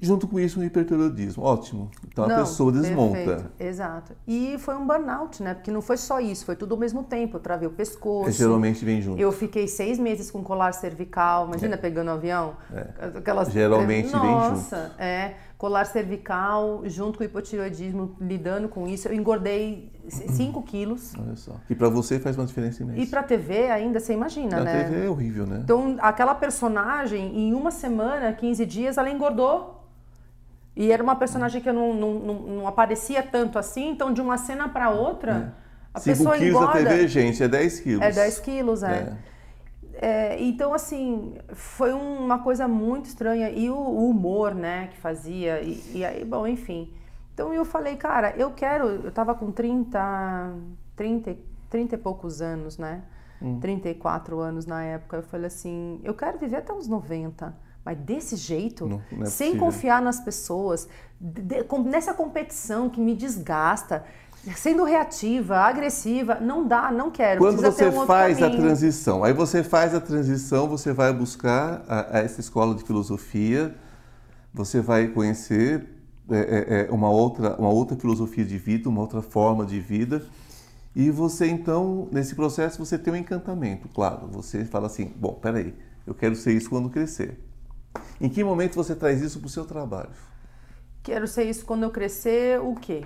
Junto 0.00 0.28
com 0.28 0.38
isso, 0.38 0.60
um 0.60 0.64
hipertiroidismo. 0.64 1.42
Ótimo. 1.42 1.90
Então 2.06 2.24
a 2.24 2.28
Não, 2.28 2.36
pessoa 2.36 2.70
desmonta. 2.70 3.16
perfeito, 3.16 3.50
Exato. 3.58 4.12
E 4.26 4.56
foi 4.58 4.76
um 4.76 4.86
burnout, 4.86 5.42
né? 5.42 5.54
Porque 5.54 5.70
não 5.70 5.82
foi 5.82 5.96
só 5.96 6.20
isso, 6.20 6.44
foi 6.44 6.54
tudo 6.54 6.74
ao 6.74 6.78
mesmo 6.80 7.02
tempo. 7.02 7.36
Eu 7.36 7.40
travei 7.40 7.66
o 7.66 7.72
pescoço. 7.72 8.28
É, 8.28 8.32
geralmente 8.32 8.84
vem 8.84 9.00
junto. 9.02 9.20
Eu 9.20 9.32
fiquei 9.32 9.66
seis 9.66 9.98
meses 9.98 10.30
com 10.30 10.42
colar 10.42 10.72
cervical, 10.72 11.46
imagina 11.46 11.76
pegando 11.76 12.10
avião. 12.10 12.54
Aquelas... 13.16 13.48
É. 13.48 13.52
Geralmente 13.52 14.10
vem 14.10 14.20
Nossa, 14.20 14.92
é. 14.98 15.34
Colar 15.56 15.84
cervical, 15.86 16.82
junto 16.84 17.18
com 17.18 17.24
o 17.24 17.26
hipotireoidismo, 17.26 18.14
lidando 18.20 18.68
com 18.68 18.86
isso. 18.86 19.08
Eu 19.08 19.14
engordei 19.14 19.90
5 20.08 20.62
quilos. 20.62 21.14
Olha 21.18 21.34
só. 21.34 21.56
E 21.68 21.74
para 21.74 21.88
você 21.88 22.20
faz 22.20 22.36
uma 22.36 22.46
diferença 22.46 22.80
imensa. 22.84 23.00
E 23.00 23.06
pra 23.06 23.24
TV 23.24 23.68
ainda, 23.68 23.98
você 23.98 24.12
imagina, 24.12 24.58
Na 24.58 24.64
né? 24.64 24.84
TV 24.84 25.06
é 25.06 25.10
horrível, 25.10 25.44
né? 25.48 25.60
Então, 25.64 25.96
aquela 25.98 26.32
personagem, 26.36 27.36
em 27.36 27.52
uma 27.54 27.72
semana, 27.72 28.32
15 28.32 28.64
dias, 28.64 28.98
ela 28.98 29.10
engordou. 29.10 29.74
E 30.78 30.92
era 30.92 31.02
uma 31.02 31.16
personagem 31.16 31.60
que 31.60 31.68
eu 31.68 31.74
não, 31.74 31.92
não, 31.92 32.14
não, 32.14 32.34
não 32.34 32.68
aparecia 32.68 33.20
tanto 33.20 33.58
assim, 33.58 33.90
então 33.90 34.12
de 34.12 34.20
uma 34.20 34.38
cena 34.38 34.68
para 34.68 34.90
outra, 34.90 35.52
a 35.92 35.98
5 35.98 36.16
pessoa 36.16 36.38
quilos 36.38 36.62
engorda. 36.62 36.84
da 36.84 36.90
TV, 36.90 37.08
gente, 37.08 37.42
é 37.42 37.48
10 37.48 37.80
quilos. 37.80 38.02
É 38.02 38.12
10 38.12 38.38
quilos, 38.38 38.82
é. 38.84 39.12
É, 40.00 40.40
então, 40.40 40.72
assim, 40.72 41.34
foi 41.52 41.92
uma 41.92 42.38
coisa 42.38 42.68
muito 42.68 43.06
estranha. 43.06 43.50
E 43.50 43.68
o, 43.68 43.74
o 43.74 44.08
humor, 44.08 44.54
né, 44.54 44.86
que 44.92 44.98
fazia. 44.98 45.60
E, 45.60 45.82
e 45.96 46.04
aí, 46.04 46.24
bom, 46.24 46.46
enfim. 46.46 46.92
Então 47.34 47.52
eu 47.52 47.64
falei, 47.64 47.96
cara, 47.96 48.32
eu 48.36 48.52
quero. 48.52 48.86
Eu 48.86 49.10
tava 49.10 49.34
com 49.34 49.50
30, 49.50 50.54
30, 50.94 51.36
30 51.68 51.94
e 51.96 51.98
poucos 51.98 52.40
anos, 52.40 52.78
né? 52.78 53.02
34 53.60 54.38
anos 54.38 54.64
na 54.64 54.84
época. 54.84 55.16
Eu 55.16 55.22
falei 55.24 55.48
assim, 55.48 56.00
eu 56.04 56.14
quero 56.14 56.38
viver 56.38 56.58
até 56.58 56.72
uns 56.72 56.86
90. 56.86 57.52
Mas 57.88 57.96
desse 58.00 58.36
jeito, 58.36 58.86
Não- 58.86 59.00
não 59.10 59.22
é 59.22 59.24
sem 59.24 59.52
possível. 59.52 59.66
confiar 59.66 60.02
nas 60.02 60.20
pessoas, 60.20 60.86
de- 61.18 61.64
com- 61.64 61.82
nessa 61.82 62.12
competição 62.12 62.90
que 62.90 63.00
me 63.00 63.14
desgasta, 63.14 64.04
sendo 64.54 64.84
reativa, 64.84 65.56
agressiva, 65.56 66.34
não 66.38 66.68
dá, 66.68 66.92
não 66.92 67.10
quero. 67.10 67.38
Quando 67.38 67.60
precisa 67.62 67.90
você 67.90 67.98
um 67.98 68.04
faz 68.04 68.36
a 68.36 68.40
caminho. 68.42 68.60
transição, 68.60 69.24
aí 69.24 69.32
você 69.32 69.62
faz 69.64 69.94
a 69.94 70.00
transição, 70.02 70.68
você 70.68 70.92
vai 70.92 71.14
buscar 71.14 71.82
a, 71.88 72.18
a 72.18 72.20
essa 72.20 72.40
escola 72.40 72.74
de 72.74 72.82
filosofia, 72.84 73.74
você 74.52 74.82
vai 74.82 75.08
conhecer 75.08 75.86
é, 76.30 76.36
é, 76.36 76.88
é, 76.90 76.92
uma, 76.92 77.08
outra, 77.08 77.56
uma 77.56 77.70
outra 77.70 77.96
filosofia 77.96 78.44
de 78.44 78.58
vida, 78.58 78.86
uma 78.90 79.00
outra 79.00 79.22
forma 79.22 79.64
de 79.64 79.80
vida. 79.80 80.20
E 80.94 81.10
você 81.10 81.46
então, 81.46 82.06
nesse 82.12 82.34
processo, 82.34 82.78
você 82.84 82.98
tem 82.98 83.14
um 83.14 83.16
encantamento, 83.16 83.88
claro. 83.88 84.28
Você 84.32 84.66
fala 84.66 84.88
assim, 84.88 85.10
bom, 85.16 85.32
peraí, 85.40 85.74
eu 86.06 86.14
quero 86.14 86.36
ser 86.36 86.52
isso 86.52 86.68
quando 86.68 86.90
crescer. 86.90 87.38
Em 88.20 88.28
que 88.28 88.42
momento 88.42 88.74
você 88.74 88.94
traz 88.94 89.20
isso 89.22 89.38
para 89.38 89.46
o 89.46 89.50
seu 89.50 89.64
trabalho? 89.64 90.10
Quero 91.02 91.26
ser 91.26 91.44
isso 91.44 91.64
quando 91.64 91.84
eu 91.84 91.90
crescer, 91.90 92.60
o 92.60 92.74
quê? 92.74 93.04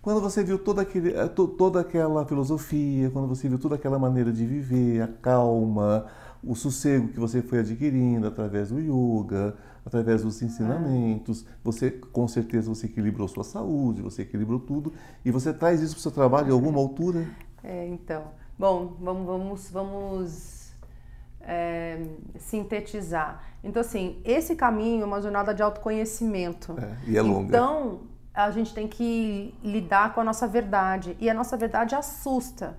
Quando 0.00 0.20
você 0.20 0.42
viu 0.42 0.58
toda, 0.58 0.82
aquele, 0.82 1.14
eh, 1.14 1.28
to- 1.28 1.46
toda 1.46 1.80
aquela 1.80 2.24
filosofia, 2.26 3.08
quando 3.10 3.28
você 3.28 3.48
viu 3.48 3.58
toda 3.58 3.76
aquela 3.76 3.98
maneira 3.98 4.32
de 4.32 4.44
viver, 4.44 5.00
a 5.00 5.06
calma, 5.06 6.06
o 6.42 6.56
sossego 6.56 7.08
que 7.08 7.20
você 7.20 7.40
foi 7.40 7.60
adquirindo 7.60 8.26
através 8.26 8.70
do 8.70 8.80
yoga, 8.80 9.54
através 9.86 10.22
dos 10.22 10.42
ensinamentos, 10.42 11.44
você 11.62 11.90
com 11.90 12.26
certeza 12.26 12.68
você 12.68 12.86
equilibrou 12.86 13.28
sua 13.28 13.44
saúde, 13.44 14.02
você 14.02 14.22
equilibrou 14.22 14.58
tudo 14.58 14.92
e 15.24 15.30
você 15.30 15.52
traz 15.52 15.80
isso 15.80 15.94
para 15.94 16.00
o 16.00 16.02
seu 16.02 16.10
trabalho 16.10 16.48
em 16.48 16.52
alguma 16.52 16.80
altura? 16.80 17.24
É, 17.62 17.86
então. 17.86 18.24
Bom, 18.58 18.96
vamos, 19.00 19.26
vamos, 19.26 19.70
vamos 19.70 20.61
é, 21.46 22.00
sintetizar. 22.38 23.42
Então, 23.62 23.80
assim, 23.80 24.20
esse 24.24 24.56
caminho 24.56 25.02
é 25.02 25.06
uma 25.06 25.20
jornada 25.20 25.54
de 25.54 25.62
autoconhecimento. 25.62 26.76
É, 26.78 26.96
e 27.06 27.16
é 27.16 27.22
longa. 27.22 27.48
Então, 27.48 28.00
a 28.34 28.50
gente 28.50 28.74
tem 28.74 28.88
que 28.88 29.54
lidar 29.62 30.14
com 30.14 30.20
a 30.20 30.24
nossa 30.24 30.46
verdade. 30.46 31.16
E 31.20 31.28
a 31.28 31.34
nossa 31.34 31.56
verdade 31.56 31.94
assusta. 31.94 32.76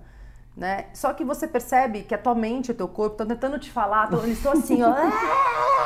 Né? 0.56 0.86
Só 0.94 1.12
que 1.12 1.24
você 1.24 1.48
percebe 1.48 2.02
que 2.02 2.14
a 2.14 2.18
tua 2.18 2.34
mente 2.34 2.68
e 2.68 2.72
o 2.72 2.74
teu 2.74 2.86
corpo 2.86 3.14
estão 3.14 3.26
tentando 3.26 3.58
te 3.58 3.70
falar, 3.70 4.08
tão, 4.08 4.22
eles 4.22 4.36
estão 4.36 4.52
assim, 4.52 4.82
ó. 4.82 4.94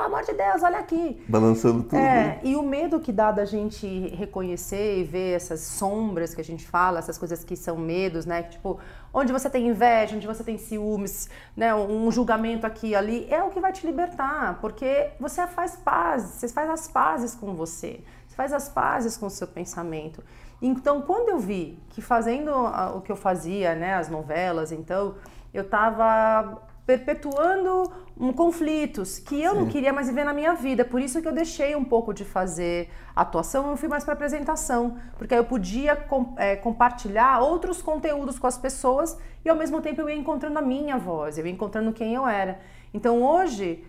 "Ah, 0.00 0.04
pelo 0.04 0.14
amor 0.14 0.22
de 0.22 0.32
Deus, 0.32 0.62
olha 0.62 0.78
aqui. 0.78 1.22
Balançando 1.28 1.82
tudo. 1.82 1.96
É, 1.96 2.40
e 2.42 2.56
o 2.56 2.62
medo 2.62 2.98
que 3.00 3.12
dá 3.12 3.30
da 3.30 3.44
gente 3.44 3.86
reconhecer 4.16 5.00
e 5.00 5.04
ver 5.04 5.36
essas 5.36 5.60
sombras 5.60 6.34
que 6.34 6.40
a 6.40 6.44
gente 6.44 6.66
fala, 6.66 6.98
essas 6.98 7.18
coisas 7.18 7.44
que 7.44 7.54
são 7.54 7.76
medos, 7.76 8.24
né? 8.24 8.42
Tipo, 8.44 8.78
onde 9.12 9.32
você 9.32 9.50
tem 9.50 9.68
inveja, 9.68 10.16
onde 10.16 10.26
você 10.26 10.42
tem 10.42 10.56
ciúmes, 10.56 11.28
né? 11.56 11.74
Um 11.74 12.10
julgamento 12.10 12.66
aqui 12.66 12.88
e 12.88 12.94
ali, 12.94 13.26
é 13.30 13.42
o 13.42 13.50
que 13.50 13.60
vai 13.60 13.72
te 13.72 13.86
libertar, 13.86 14.58
porque 14.60 15.10
você 15.20 15.46
faz 15.46 15.76
pazes, 15.76 16.30
você 16.30 16.48
faz 16.48 16.70
as 16.70 16.88
pazes 16.88 17.34
com 17.34 17.54
você, 17.54 18.00
você 18.26 18.34
faz 18.34 18.52
as 18.52 18.68
pazes 18.68 19.16
com 19.16 19.26
o 19.26 19.30
seu 19.30 19.46
pensamento. 19.46 20.22
Então, 20.62 21.02
quando 21.02 21.30
eu 21.30 21.38
vi 21.38 21.78
que 21.90 22.02
fazendo 22.02 22.50
o 22.96 23.00
que 23.00 23.10
eu 23.10 23.16
fazia, 23.16 23.74
né, 23.74 23.94
as 23.94 24.08
novelas, 24.08 24.72
então, 24.72 25.14
eu 25.52 25.68
tava 25.68 26.60
perpetuando 26.86 27.90
um, 28.18 28.32
conflitos 28.32 29.18
que 29.18 29.40
eu 29.40 29.54
não 29.54 29.66
queria 29.66 29.92
mais 29.92 30.08
viver 30.08 30.24
na 30.24 30.32
minha 30.32 30.54
vida. 30.54 30.84
Por 30.84 31.00
isso 31.00 31.20
que 31.22 31.28
eu 31.28 31.32
deixei 31.32 31.74
um 31.74 31.84
pouco 31.84 32.12
de 32.12 32.24
fazer 32.24 32.88
atuação, 33.14 33.70
eu 33.70 33.76
fui 33.76 33.88
mais 33.88 34.04
para 34.04 34.14
apresentação, 34.14 34.96
porque 35.16 35.34
aí 35.34 35.40
eu 35.40 35.44
podia 35.44 35.96
com- 35.96 36.34
é, 36.36 36.56
compartilhar 36.56 37.40
outros 37.40 37.80
conteúdos 37.82 38.38
com 38.38 38.46
as 38.46 38.58
pessoas 38.58 39.18
e 39.44 39.48
ao 39.48 39.56
mesmo 39.56 39.80
tempo 39.80 40.00
eu 40.00 40.08
ia 40.08 40.16
encontrando 40.16 40.58
a 40.58 40.62
minha 40.62 40.96
voz, 40.98 41.38
eu 41.38 41.46
ia 41.46 41.52
encontrando 41.52 41.92
quem 41.92 42.14
eu 42.14 42.26
era. 42.26 42.60
Então 42.92 43.22
hoje 43.22 43.84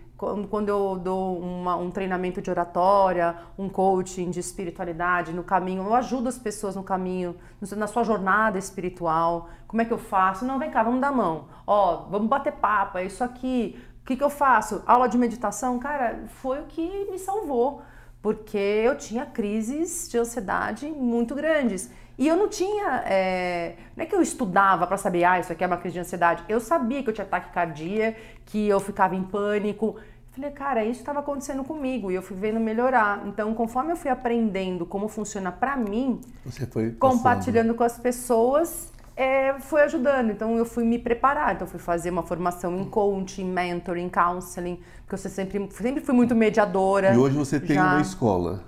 quando 0.49 0.69
eu 0.69 0.97
dou 0.97 1.37
uma- 1.39 1.75
um 1.75 1.89
treinamento 1.89 2.41
de 2.41 2.49
oratória, 2.49 3.35
um 3.57 3.67
coaching 3.67 4.29
de 4.29 4.39
espiritualidade 4.39 5.33
no 5.33 5.43
caminho, 5.43 5.83
eu 5.83 5.93
ajudo 5.95 6.29
as 6.29 6.37
pessoas 6.37 6.75
no 6.75 6.83
caminho, 6.83 7.35
na 7.75 7.87
sua 7.87 8.03
jornada 8.03 8.57
espiritual. 8.59 9.49
Como 9.67 9.81
é 9.81 9.85
que 9.85 9.91
eu 9.91 9.97
faço? 9.97 10.45
Não, 10.45 10.59
vem 10.59 10.69
cá, 10.69 10.83
vamos 10.83 11.01
dar 11.01 11.07
a 11.09 11.11
mão. 11.11 11.45
Ó, 11.65 12.05
vamos 12.09 12.27
bater 12.27 12.53
papo, 12.53 12.97
é 12.97 13.05
isso 13.05 13.23
aqui. 13.23 13.77
O 14.01 14.05
que, 14.05 14.15
que 14.15 14.23
eu 14.23 14.29
faço? 14.29 14.83
Aula 14.85 15.07
de 15.07 15.17
meditação? 15.17 15.79
Cara, 15.79 16.23
foi 16.41 16.59
o 16.61 16.65
que 16.65 17.07
me 17.11 17.17
salvou, 17.19 17.81
porque 18.21 18.57
eu 18.57 18.97
tinha 18.97 19.25
crises 19.25 20.09
de 20.09 20.17
ansiedade 20.17 20.87
muito 20.87 21.33
grandes. 21.35 21.89
E 22.17 22.27
eu 22.27 22.35
não 22.35 22.47
tinha. 22.47 23.03
é, 23.05 23.75
Não 23.95 24.03
é 24.03 24.05
que 24.07 24.13
eu 24.15 24.21
estudava 24.21 24.85
para 24.85 24.97
saber, 24.97 25.23
ah, 25.23 25.39
isso 25.39 25.51
aqui 25.51 25.63
é 25.63 25.67
uma 25.67 25.77
crise 25.77 25.93
de 25.93 25.99
ansiedade. 26.01 26.43
Eu 26.47 26.59
sabia 26.59 27.01
que 27.01 27.09
eu 27.09 27.13
tinha 27.13 27.25
taquicardia, 27.25 28.15
que 28.45 28.67
eu 28.67 28.79
ficava 28.79 29.15
em 29.15 29.23
pânico. 29.23 29.95
Falei, 30.33 30.51
cara, 30.51 30.85
isso 30.85 31.01
estava 31.01 31.19
acontecendo 31.19 31.61
comigo 31.63 32.09
e 32.09 32.15
eu 32.15 32.21
fui 32.21 32.37
vendo 32.37 32.59
melhorar. 32.59 33.21
Então, 33.27 33.53
conforme 33.53 33.91
eu 33.91 33.97
fui 33.97 34.09
aprendendo 34.09 34.85
como 34.85 35.09
funciona 35.09 35.51
para 35.51 35.75
mim, 35.75 36.21
Você 36.45 36.65
foi 36.65 36.91
passando. 36.91 37.17
compartilhando 37.17 37.73
com 37.75 37.83
as 37.83 37.97
pessoas, 37.99 38.89
é, 39.15 39.59
foi 39.59 39.81
ajudando. 39.81 40.31
Então 40.31 40.57
eu 40.57 40.65
fui 40.65 40.85
me 40.85 40.97
preparar, 40.97 41.53
então 41.55 41.67
fui 41.67 41.79
fazer 41.79 42.09
uma 42.11 42.23
formação 42.23 42.77
em 42.79 42.85
coaching, 42.85 43.43
mentoring, 43.45 44.07
counseling, 44.07 44.79
porque 45.05 45.15
eu 45.15 45.29
sempre, 45.29 45.69
sempre 45.71 46.01
fui 46.01 46.15
muito 46.15 46.33
mediadora. 46.33 47.13
E 47.13 47.17
hoje 47.17 47.35
você 47.35 47.59
tem 47.59 47.75
já. 47.75 47.91
uma 47.93 48.01
escola. 48.01 48.63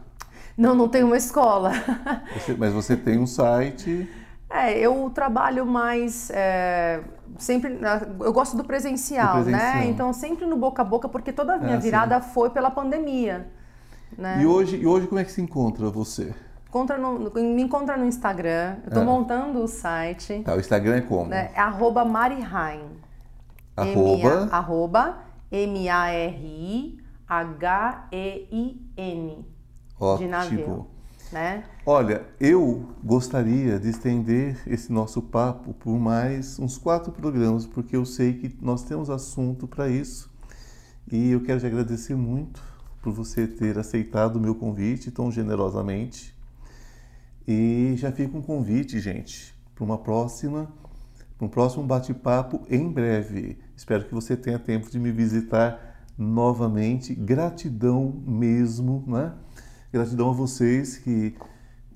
Não, 0.58 0.76
não 0.76 0.90
tenho 0.90 1.08
uma 1.08 1.18
escola. 1.18 1.72
Você, 2.36 2.56
mas 2.56 2.74
você 2.74 2.96
tem 2.98 3.18
um 3.18 3.26
site. 3.26 4.08
É, 4.54 4.78
eu 4.78 5.10
trabalho 5.10 5.66
mais 5.66 6.30
é, 6.30 7.02
sempre. 7.40 7.80
Eu 8.20 8.32
gosto 8.32 8.56
do 8.56 8.64
presencial, 8.64 9.38
Do 9.38 9.44
presencial. 9.46 9.76
né? 9.76 9.88
Então 9.88 10.14
sempre 10.14 10.46
no 10.46 10.56
boca 10.58 10.84
a 10.84 10.86
boca, 10.86 11.10
porque 11.10 11.34
toda 11.34 11.56
a 11.56 11.58
minha 11.58 11.78
Ah, 11.78 11.80
virada 11.80 12.22
foi 12.22 12.52
pela 12.52 12.70
pandemia. 12.70 13.48
Né? 14.16 14.42
E 14.42 14.46
hoje, 14.46 14.78
e 14.78 14.86
hoje 14.86 15.08
como 15.08 15.20
é 15.20 15.24
que 15.24 15.32
se 15.32 15.42
encontra 15.42 15.90
você? 15.90 16.32
Encontra 16.70 16.98
no- 17.00 17.32
me 17.34 17.64
encontra 17.64 17.98
no 17.98 18.06
Instagram. 18.06 18.78
Eu 18.86 18.92
tô 18.92 19.00
Ah. 19.00 19.04
montando 19.04 19.60
o 19.64 19.68
site. 19.68 20.42
Tá, 20.46 20.54
o 20.54 20.60
Instagram 20.60 20.98
é 20.98 21.02
como? 21.02 21.26
Né? 21.30 21.50
É 21.56 21.60
arroba 21.60 22.06
Marihain. 22.06 22.82
Arroba. 23.76 24.50
Arroba 24.52 25.18
M-A-R-I-H-E-I-N. 28.14 29.46
De 30.18 30.28
navio. 30.28 30.60
Ótimo. 30.60 30.88
Né? 31.34 31.64
Olha, 31.84 32.28
eu 32.40 32.88
gostaria 33.04 33.80
de 33.80 33.90
estender 33.90 34.62
esse 34.68 34.94
nosso 34.94 35.20
papo 35.20 35.74
por 35.74 35.98
mais 35.98 36.60
uns 36.60 36.78
quatro 36.78 37.12
programas, 37.12 37.66
porque 37.66 37.98
eu 37.98 38.06
sei 38.06 38.34
que 38.34 38.56
nós 38.62 38.84
temos 38.84 39.10
assunto 39.10 39.68
para 39.68 39.90
isso. 39.90 40.32
E 41.12 41.32
eu 41.32 41.42
quero 41.42 41.60
te 41.60 41.66
agradecer 41.66 42.16
muito 42.16 42.62
por 43.02 43.12
você 43.12 43.48
ter 43.48 43.80
aceitado 43.80 44.36
o 44.36 44.40
meu 44.40 44.54
convite 44.54 45.10
tão 45.10 45.32
generosamente. 45.32 46.36
E 47.48 47.96
já 47.98 48.12
fica 48.12 48.38
um 48.38 48.42
convite, 48.42 49.00
gente, 49.00 49.56
para 49.74 49.84
uma 49.84 49.98
próxima, 49.98 50.72
para 51.36 51.48
um 51.48 51.50
próximo 51.50 51.84
bate-papo 51.84 52.62
em 52.70 52.88
breve. 52.88 53.58
Espero 53.76 54.06
que 54.06 54.14
você 54.14 54.38
tenha 54.38 54.60
tempo 54.60 54.88
de 54.88 55.00
me 55.00 55.12
visitar 55.12 56.06
novamente. 56.16 57.16
Gratidão 57.16 58.22
mesmo, 58.24 59.04
né? 59.08 59.34
Gratidão 59.94 60.32
a 60.32 60.34
vocês 60.34 60.98
que 60.98 61.36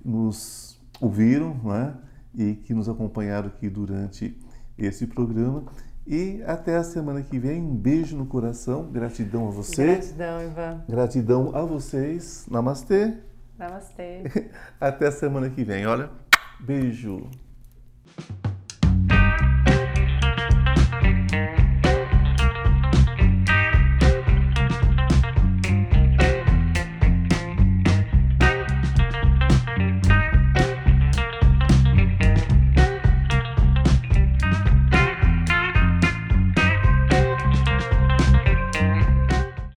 nos 0.05 0.79
ouviram, 1.01 1.55
né? 1.63 1.95
E 2.35 2.53
que 2.53 2.71
nos 2.71 2.87
acompanharam 2.87 3.47
aqui 3.47 3.67
durante 3.67 4.37
esse 4.77 5.07
programa. 5.07 5.63
E 6.05 6.43
até 6.45 6.77
a 6.77 6.83
semana 6.83 7.23
que 7.23 7.39
vem. 7.39 7.59
Um 7.59 7.75
beijo 7.75 8.15
no 8.15 8.27
coração. 8.27 8.91
Gratidão 8.91 9.47
a 9.47 9.49
você. 9.49 9.95
Gratidão, 9.95 10.43
Ivan. 10.43 10.85
Gratidão 10.87 11.55
a 11.55 11.63
vocês. 11.63 12.45
Namastê. 12.51 13.15
Namastê. 13.57 14.23
Até 14.79 15.07
a 15.07 15.11
semana 15.11 15.49
que 15.49 15.63
vem. 15.63 15.87
Olha, 15.87 16.11
beijo. 16.59 17.27